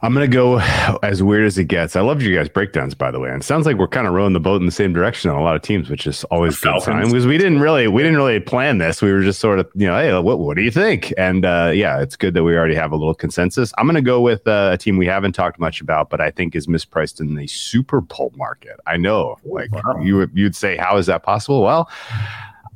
I'm 0.00 0.14
gonna 0.14 0.28
go 0.28 0.58
as 1.02 1.22
weird 1.22 1.46
as 1.46 1.58
it 1.58 1.64
gets. 1.64 1.96
I 1.96 2.00
loved 2.00 2.22
you 2.22 2.34
guys' 2.34 2.48
breakdowns, 2.48 2.94
by 2.94 3.10
the 3.10 3.18
way. 3.18 3.30
And 3.30 3.42
it 3.42 3.44
sounds 3.44 3.66
like 3.66 3.76
we're 3.76 3.88
kind 3.88 4.06
of 4.06 4.14
rowing 4.14 4.32
the 4.32 4.40
boat 4.40 4.60
in 4.60 4.66
the 4.66 4.72
same 4.72 4.92
direction 4.92 5.30
on 5.30 5.36
a 5.36 5.42
lot 5.42 5.56
of 5.56 5.62
teams, 5.62 5.90
which 5.90 6.06
is 6.06 6.24
always 6.24 6.60
the 6.60 6.72
good 6.72 6.82
sign 6.82 7.04
because 7.06 7.26
we 7.26 7.38
didn't 7.38 7.60
really 7.60 7.88
we 7.88 8.02
didn't 8.02 8.16
really 8.16 8.40
plan 8.40 8.78
this. 8.78 9.02
We 9.02 9.12
were 9.12 9.22
just 9.22 9.40
sort 9.40 9.58
of 9.58 9.68
you 9.74 9.86
know, 9.86 9.98
hey, 9.98 10.16
what 10.20 10.38
what 10.38 10.56
do 10.56 10.62
you 10.62 10.70
think? 10.70 11.12
And 11.18 11.44
uh, 11.44 11.72
yeah, 11.74 12.00
it's 12.00 12.16
good 12.16 12.34
that 12.34 12.44
we 12.44 12.56
already 12.56 12.74
have 12.74 12.92
a 12.92 12.96
little 12.96 13.14
consensus. 13.14 13.72
I'm 13.78 13.86
gonna 13.86 14.00
go 14.00 14.20
with 14.20 14.46
uh, 14.46 14.70
a 14.72 14.78
team 14.78 14.96
we 14.96 15.06
haven't 15.06 15.32
talked 15.32 15.58
much 15.58 15.80
about, 15.80 16.10
but 16.10 16.20
I 16.20 16.30
think 16.30 16.54
is 16.54 16.66
mispriced 16.66 17.20
in 17.20 17.34
the 17.34 17.46
Super 17.46 18.00
Bowl 18.00 18.32
market. 18.36 18.78
I 18.86 18.96
know, 18.96 19.36
like 19.44 19.72
wow. 19.72 20.00
you 20.00 20.28
you'd 20.32 20.56
say, 20.56 20.76
how 20.76 20.96
is 20.96 21.06
that 21.06 21.22
possible? 21.22 21.62
Well 21.62 21.90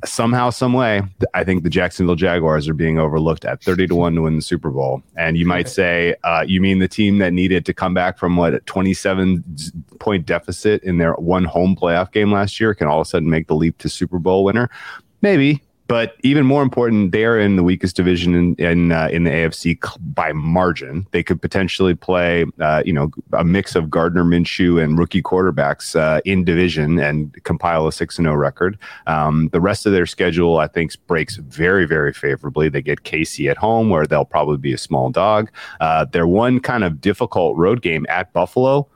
somehow, 0.05 0.49
some 0.49 0.73
way, 0.73 1.01
I 1.33 1.43
think 1.43 1.63
the 1.63 1.69
Jacksonville 1.69 2.15
Jaguars 2.15 2.67
are 2.67 2.73
being 2.73 2.99
overlooked 2.99 3.45
at 3.45 3.63
30 3.63 3.87
to 3.87 3.95
1 3.95 4.15
to 4.15 4.21
win 4.21 4.35
the 4.35 4.41
Super 4.41 4.69
Bowl. 4.69 5.01
And 5.17 5.37
you 5.37 5.45
might 5.45 5.69
say, 5.69 6.15
uh, 6.23 6.43
you 6.47 6.61
mean 6.61 6.79
the 6.79 6.87
team 6.87 7.17
that 7.19 7.33
needed 7.33 7.65
to 7.65 7.73
come 7.73 7.93
back 7.93 8.17
from 8.17 8.35
what, 8.35 8.53
a 8.53 8.59
27 8.61 9.43
point 9.99 10.25
deficit 10.25 10.83
in 10.83 10.97
their 10.97 11.13
one 11.13 11.45
home 11.45 11.75
playoff 11.75 12.11
game 12.11 12.31
last 12.31 12.59
year 12.59 12.73
can 12.73 12.87
all 12.87 13.01
of 13.01 13.07
a 13.07 13.09
sudden 13.09 13.29
make 13.29 13.47
the 13.47 13.55
leap 13.55 13.77
to 13.79 13.89
Super 13.89 14.19
Bowl 14.19 14.43
winner? 14.43 14.69
Maybe, 15.21 15.61
but 15.93 16.15
even 16.23 16.43
more 16.47 16.63
important, 16.63 17.11
they 17.11 17.23
are 17.23 17.39
in 17.39 17.55
the 17.55 17.61
weakest 17.61 17.95
division 17.95 18.33
in 18.33 18.55
in, 18.55 18.91
uh, 18.91 19.09
in 19.11 19.25
the 19.25 19.29
AFC 19.29 19.77
by 20.15 20.33
margin. 20.33 21.05
They 21.11 21.21
could 21.21 21.39
potentially 21.39 21.93
play, 21.93 22.45
uh, 22.59 22.81
you 22.83 22.93
know, 22.93 23.11
a 23.33 23.43
mix 23.43 23.75
of 23.75 23.91
Gardner 23.91 24.23
Minshew 24.23 24.83
and 24.83 24.97
rookie 24.97 25.21
quarterbacks 25.21 25.95
uh, 25.95 26.19
in 26.25 26.45
division 26.45 26.97
and 26.97 27.31
compile 27.43 27.85
a 27.85 27.91
six 27.91 28.17
and 28.17 28.25
zero 28.25 28.33
oh 28.33 28.39
record. 28.39 28.79
Um, 29.05 29.49
the 29.51 29.61
rest 29.61 29.85
of 29.85 29.91
their 29.91 30.07
schedule, 30.07 30.57
I 30.57 30.67
think, 30.67 30.93
breaks 31.05 31.35
very 31.35 31.85
very 31.85 32.11
favorably. 32.11 32.69
They 32.69 32.81
get 32.81 33.03
KC 33.03 33.51
at 33.51 33.57
home, 33.57 33.91
where 33.91 34.07
they'll 34.07 34.25
probably 34.25 34.57
be 34.57 34.73
a 34.73 34.79
small 34.79 35.11
dog. 35.11 35.51
Uh, 35.79 36.05
their 36.05 36.25
one 36.25 36.59
kind 36.59 36.83
of 36.83 37.01
difficult 37.01 37.55
road 37.55 37.83
game 37.83 38.07
at 38.09 38.33
Buffalo 38.33 38.89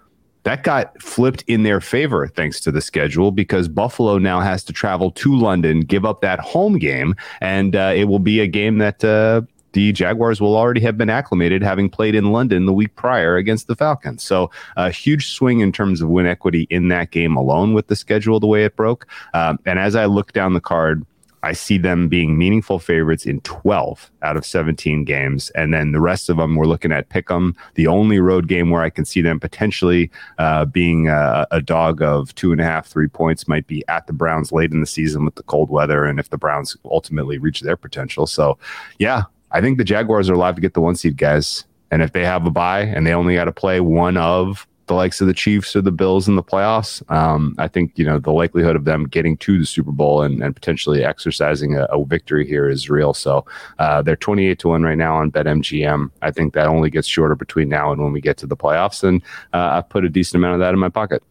that 0.48 0.64
got 0.64 1.02
flipped 1.02 1.44
in 1.48 1.64
their 1.64 1.82
favor 1.82 2.26
thanks 2.26 2.62
to 2.62 2.72
the 2.72 2.80
schedule 2.80 3.32
because 3.32 3.68
Buffalo 3.68 4.18
now 4.18 4.40
has 4.40 4.64
to 4.64 4.72
travel 4.72 5.12
to 5.12 5.36
London, 5.36 5.82
give 5.82 6.06
up 6.06 6.22
that 6.22 6.40
home 6.40 6.78
game, 6.78 7.16
and 7.42 7.76
uh, 7.76 7.92
it 7.94 8.06
will 8.06 8.20
be 8.20 8.40
a 8.40 8.48
game 8.48 8.78
that 8.78 9.04
uh, 9.04 9.42
the 9.74 9.92
Jaguars 9.92 10.40
will 10.40 10.56
already 10.56 10.80
have 10.80 10.98
been 10.98 11.10
acclimated, 11.10 11.62
having 11.62 11.90
played 11.90 12.16
in 12.16 12.32
London 12.32 12.66
the 12.66 12.72
week 12.72 12.96
prior 12.96 13.36
against 13.36 13.68
the 13.68 13.76
Falcons. 13.76 14.24
So 14.24 14.50
a 14.78 14.90
huge 14.90 15.32
swing 15.32 15.60
in 15.60 15.74
terms 15.74 16.02
of 16.02 16.08
win 16.08 16.26
equity 16.26 16.66
in 16.70 16.88
that 16.88 17.12
game 17.12 17.36
alone 17.36 17.74
with 17.74 17.88
the 17.88 17.98
schedule 17.98 18.40
the 18.40 18.48
way 18.48 18.64
it 18.64 18.78
broke. 18.78 19.06
Um, 19.34 19.60
and 19.66 19.78
as 19.80 19.98
I 19.98 20.06
look 20.06 20.32
down 20.32 20.54
the 20.54 20.62
card, 20.62 21.06
I 21.48 21.54
see 21.54 21.78
them 21.78 22.10
being 22.10 22.38
meaningful 22.38 22.78
favorites 22.78 23.26
in 23.26 23.40
12 23.42 24.12
out 24.22 24.36
of 24.36 24.46
17 24.46 25.06
games. 25.06 25.50
And 25.52 25.74
then 25.74 25.94
the 25.94 26.02
rest 26.02 26.30
of 26.30 26.36
them, 26.36 26.58
we're 26.58 26.66
looking 26.66 26.92
at 26.92 27.08
Pick'em. 27.08 27.56
The 27.76 27.88
only 27.88 28.20
road 28.20 28.50
game 28.50 28.70
where 28.70 28.82
I 28.82 28.90
can 28.90 29.06
see 29.06 29.22
them 29.22 29.40
potentially 29.40 30.12
uh, 30.40 30.66
being 30.66 31.08
a, 31.08 31.48
a, 31.52 31.62
dog 31.62 32.02
of 32.02 32.36
two 32.36 32.52
and 32.52 32.60
a 32.60 32.66
half, 32.66 32.86
three 32.86 33.08
points 33.08 33.48
might 33.48 33.66
be 33.66 33.82
at 33.88 34.08
the 34.08 34.14
Browns 34.14 34.52
late 34.52 34.74
in 34.74 34.82
the 34.82 34.86
season 34.86 35.24
with 35.24 35.36
the 35.36 35.44
cold 35.44 35.70
weather 35.70 36.04
and 36.04 36.20
if 36.20 36.32
the 36.32 36.38
Browns 36.38 36.76
ultimately 36.84 37.38
reach 37.38 37.62
their 37.62 37.78
potential. 37.78 38.28
So, 38.28 38.58
yeah, 39.00 39.24
I 39.52 39.62
think 39.62 39.78
the 39.78 39.86
Jaguars 39.86 40.30
are 40.30 40.34
alive 40.34 40.56
to 40.56 40.62
get 40.62 40.74
the 40.74 40.82
one 40.82 40.98
seed, 40.98 41.16
guys. 41.16 41.64
And 41.92 42.02
if 42.02 42.12
they 42.12 42.26
have 42.26 42.46
a 42.46 42.52
bye 42.52 42.82
and 42.82 43.08
they 43.08 43.14
only 43.14 43.36
got 43.36 43.46
to 43.46 43.54
play 43.54 43.80
one 43.80 44.18
of 44.18 44.68
the 44.88 44.94
likes 44.94 45.22
of 45.22 45.28
the 45.28 45.34
Chiefs 45.34 45.76
or 45.76 45.82
the 45.82 45.92
Bills 45.92 46.28
in 46.28 46.36
the 46.36 46.44
playoffs. 46.44 47.10
Um, 47.12 47.56
I 47.58 47.68
think 47.68 47.98
you 47.98 48.06
know 48.06 48.20
the 48.20 48.32
likelihood 48.32 48.76
of 48.76 48.86
them 48.86 49.06
getting 49.06 49.38
to 49.38 49.60
the 49.60 49.66
Super 49.66 49.92
Bowl 49.92 50.22
and, 50.22 50.42
and 50.42 50.56
potentially 50.56 51.04
exercising 51.04 51.76
a, 51.76 51.84
a, 51.86 52.06
victory 52.06 52.48
here 52.48 52.70
is 52.70 52.90
real. 52.90 53.14
So 53.14 53.46
uh, 53.80 54.02
they're 54.02 54.16
28 54.16 54.60
to 54.60 54.70
one 54.70 54.84
right 54.84 54.98
now 54.98 55.18
on 55.18 55.32
BetMGM. 55.32 56.10
I 56.22 56.32
think 56.32 56.54
that 56.54 56.68
only 56.68 56.90
gets 56.90 57.08
shorter 57.08 57.36
between 57.36 57.70
now 57.70 57.92
and 57.92 58.02
when 58.02 58.14
we 58.14 58.22
get 58.22 58.38
to 58.38 58.48
the 58.48 58.58
playoffs, 58.58 59.04
and 59.04 59.22
uh, 59.54 59.70
I've 59.74 59.90
put 59.90 60.06
a 60.06 60.10
decent 60.10 60.42
amount 60.42 60.56
of 60.56 60.60
that 60.62 60.74
in 60.74 60.80
my 60.80 60.90
pocket. 60.90 61.22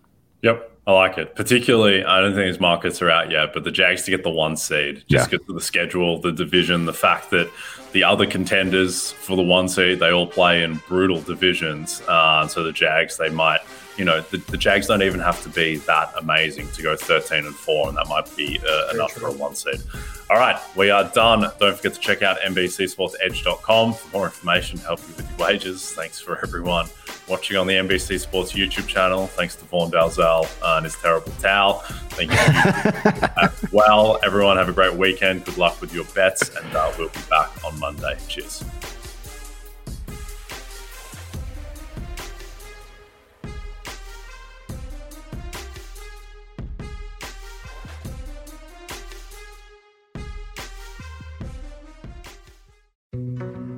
Yep. 0.42 0.75
I 0.86 0.92
like 0.92 1.18
it. 1.18 1.34
Particularly, 1.34 2.04
I 2.04 2.20
don't 2.20 2.34
think 2.34 2.46
these 2.46 2.60
markets 2.60 3.02
are 3.02 3.10
out 3.10 3.30
yet, 3.30 3.52
but 3.52 3.64
the 3.64 3.72
Jags 3.72 4.04
to 4.04 4.12
get 4.12 4.22
the 4.22 4.30
one 4.30 4.56
seed, 4.56 5.04
just 5.08 5.26
yeah. 5.26 5.38
get 5.38 5.46
to 5.48 5.52
the 5.52 5.60
schedule, 5.60 6.20
the 6.20 6.30
division, 6.30 6.84
the 6.84 6.92
fact 6.92 7.30
that 7.30 7.50
the 7.90 8.04
other 8.04 8.24
contenders 8.24 9.10
for 9.10 9.36
the 9.36 9.42
one 9.42 9.68
seed, 9.68 9.98
they 9.98 10.12
all 10.12 10.28
play 10.28 10.62
in 10.62 10.80
brutal 10.86 11.20
divisions. 11.20 12.02
Uh, 12.06 12.46
so 12.46 12.62
the 12.62 12.72
Jags, 12.72 13.16
they 13.16 13.30
might 13.30 13.60
you 13.96 14.04
know, 14.04 14.20
the, 14.20 14.38
the, 14.38 14.56
Jags 14.56 14.86
don't 14.86 15.02
even 15.02 15.20
have 15.20 15.42
to 15.42 15.48
be 15.48 15.76
that 15.78 16.12
amazing 16.18 16.68
to 16.72 16.82
go 16.82 16.96
13 16.96 17.46
and 17.46 17.54
4, 17.54 17.88
and 17.88 17.96
that 17.96 18.08
might 18.08 18.34
be 18.36 18.60
uh, 18.68 18.90
enough 18.94 19.12
true. 19.12 19.22
for 19.22 19.28
a 19.28 19.32
one 19.32 19.54
seed. 19.54 19.80
All 20.28 20.36
right, 20.36 20.60
we 20.74 20.90
are 20.90 21.04
done. 21.04 21.50
Don't 21.60 21.76
forget 21.76 21.94
to 21.94 22.00
check 22.00 22.22
out 22.22 22.38
NBCSportsEdge.com 22.40 23.94
for 23.94 24.16
more 24.16 24.26
information 24.26 24.78
to 24.78 24.84
help 24.84 25.00
you 25.08 25.14
with 25.16 25.30
your 25.30 25.46
wages. 25.46 25.92
Thanks 25.92 26.20
for 26.20 26.38
everyone 26.42 26.88
watching 27.28 27.56
on 27.56 27.66
the 27.66 27.74
NBC 27.74 28.20
Sports 28.20 28.52
YouTube 28.52 28.86
channel. 28.86 29.28
Thanks 29.28 29.56
to 29.56 29.64
Vaughn 29.66 29.90
Dalzell 29.90 30.48
and 30.76 30.84
his 30.84 30.96
terrible 30.96 31.32
towel. 31.40 31.80
Thank 32.10 32.32
you 32.32 32.38
as 33.42 33.72
well. 33.72 34.18
Everyone, 34.24 34.56
have 34.56 34.68
a 34.68 34.72
great 34.72 34.94
weekend. 34.94 35.44
Good 35.44 35.58
luck 35.58 35.80
with 35.80 35.94
your 35.94 36.04
bets, 36.06 36.54
and 36.54 36.74
uh, 36.74 36.92
we'll 36.98 37.08
be 37.08 37.20
back 37.30 37.64
on 37.64 37.78
Monday. 37.78 38.16
Cheers. 38.28 38.64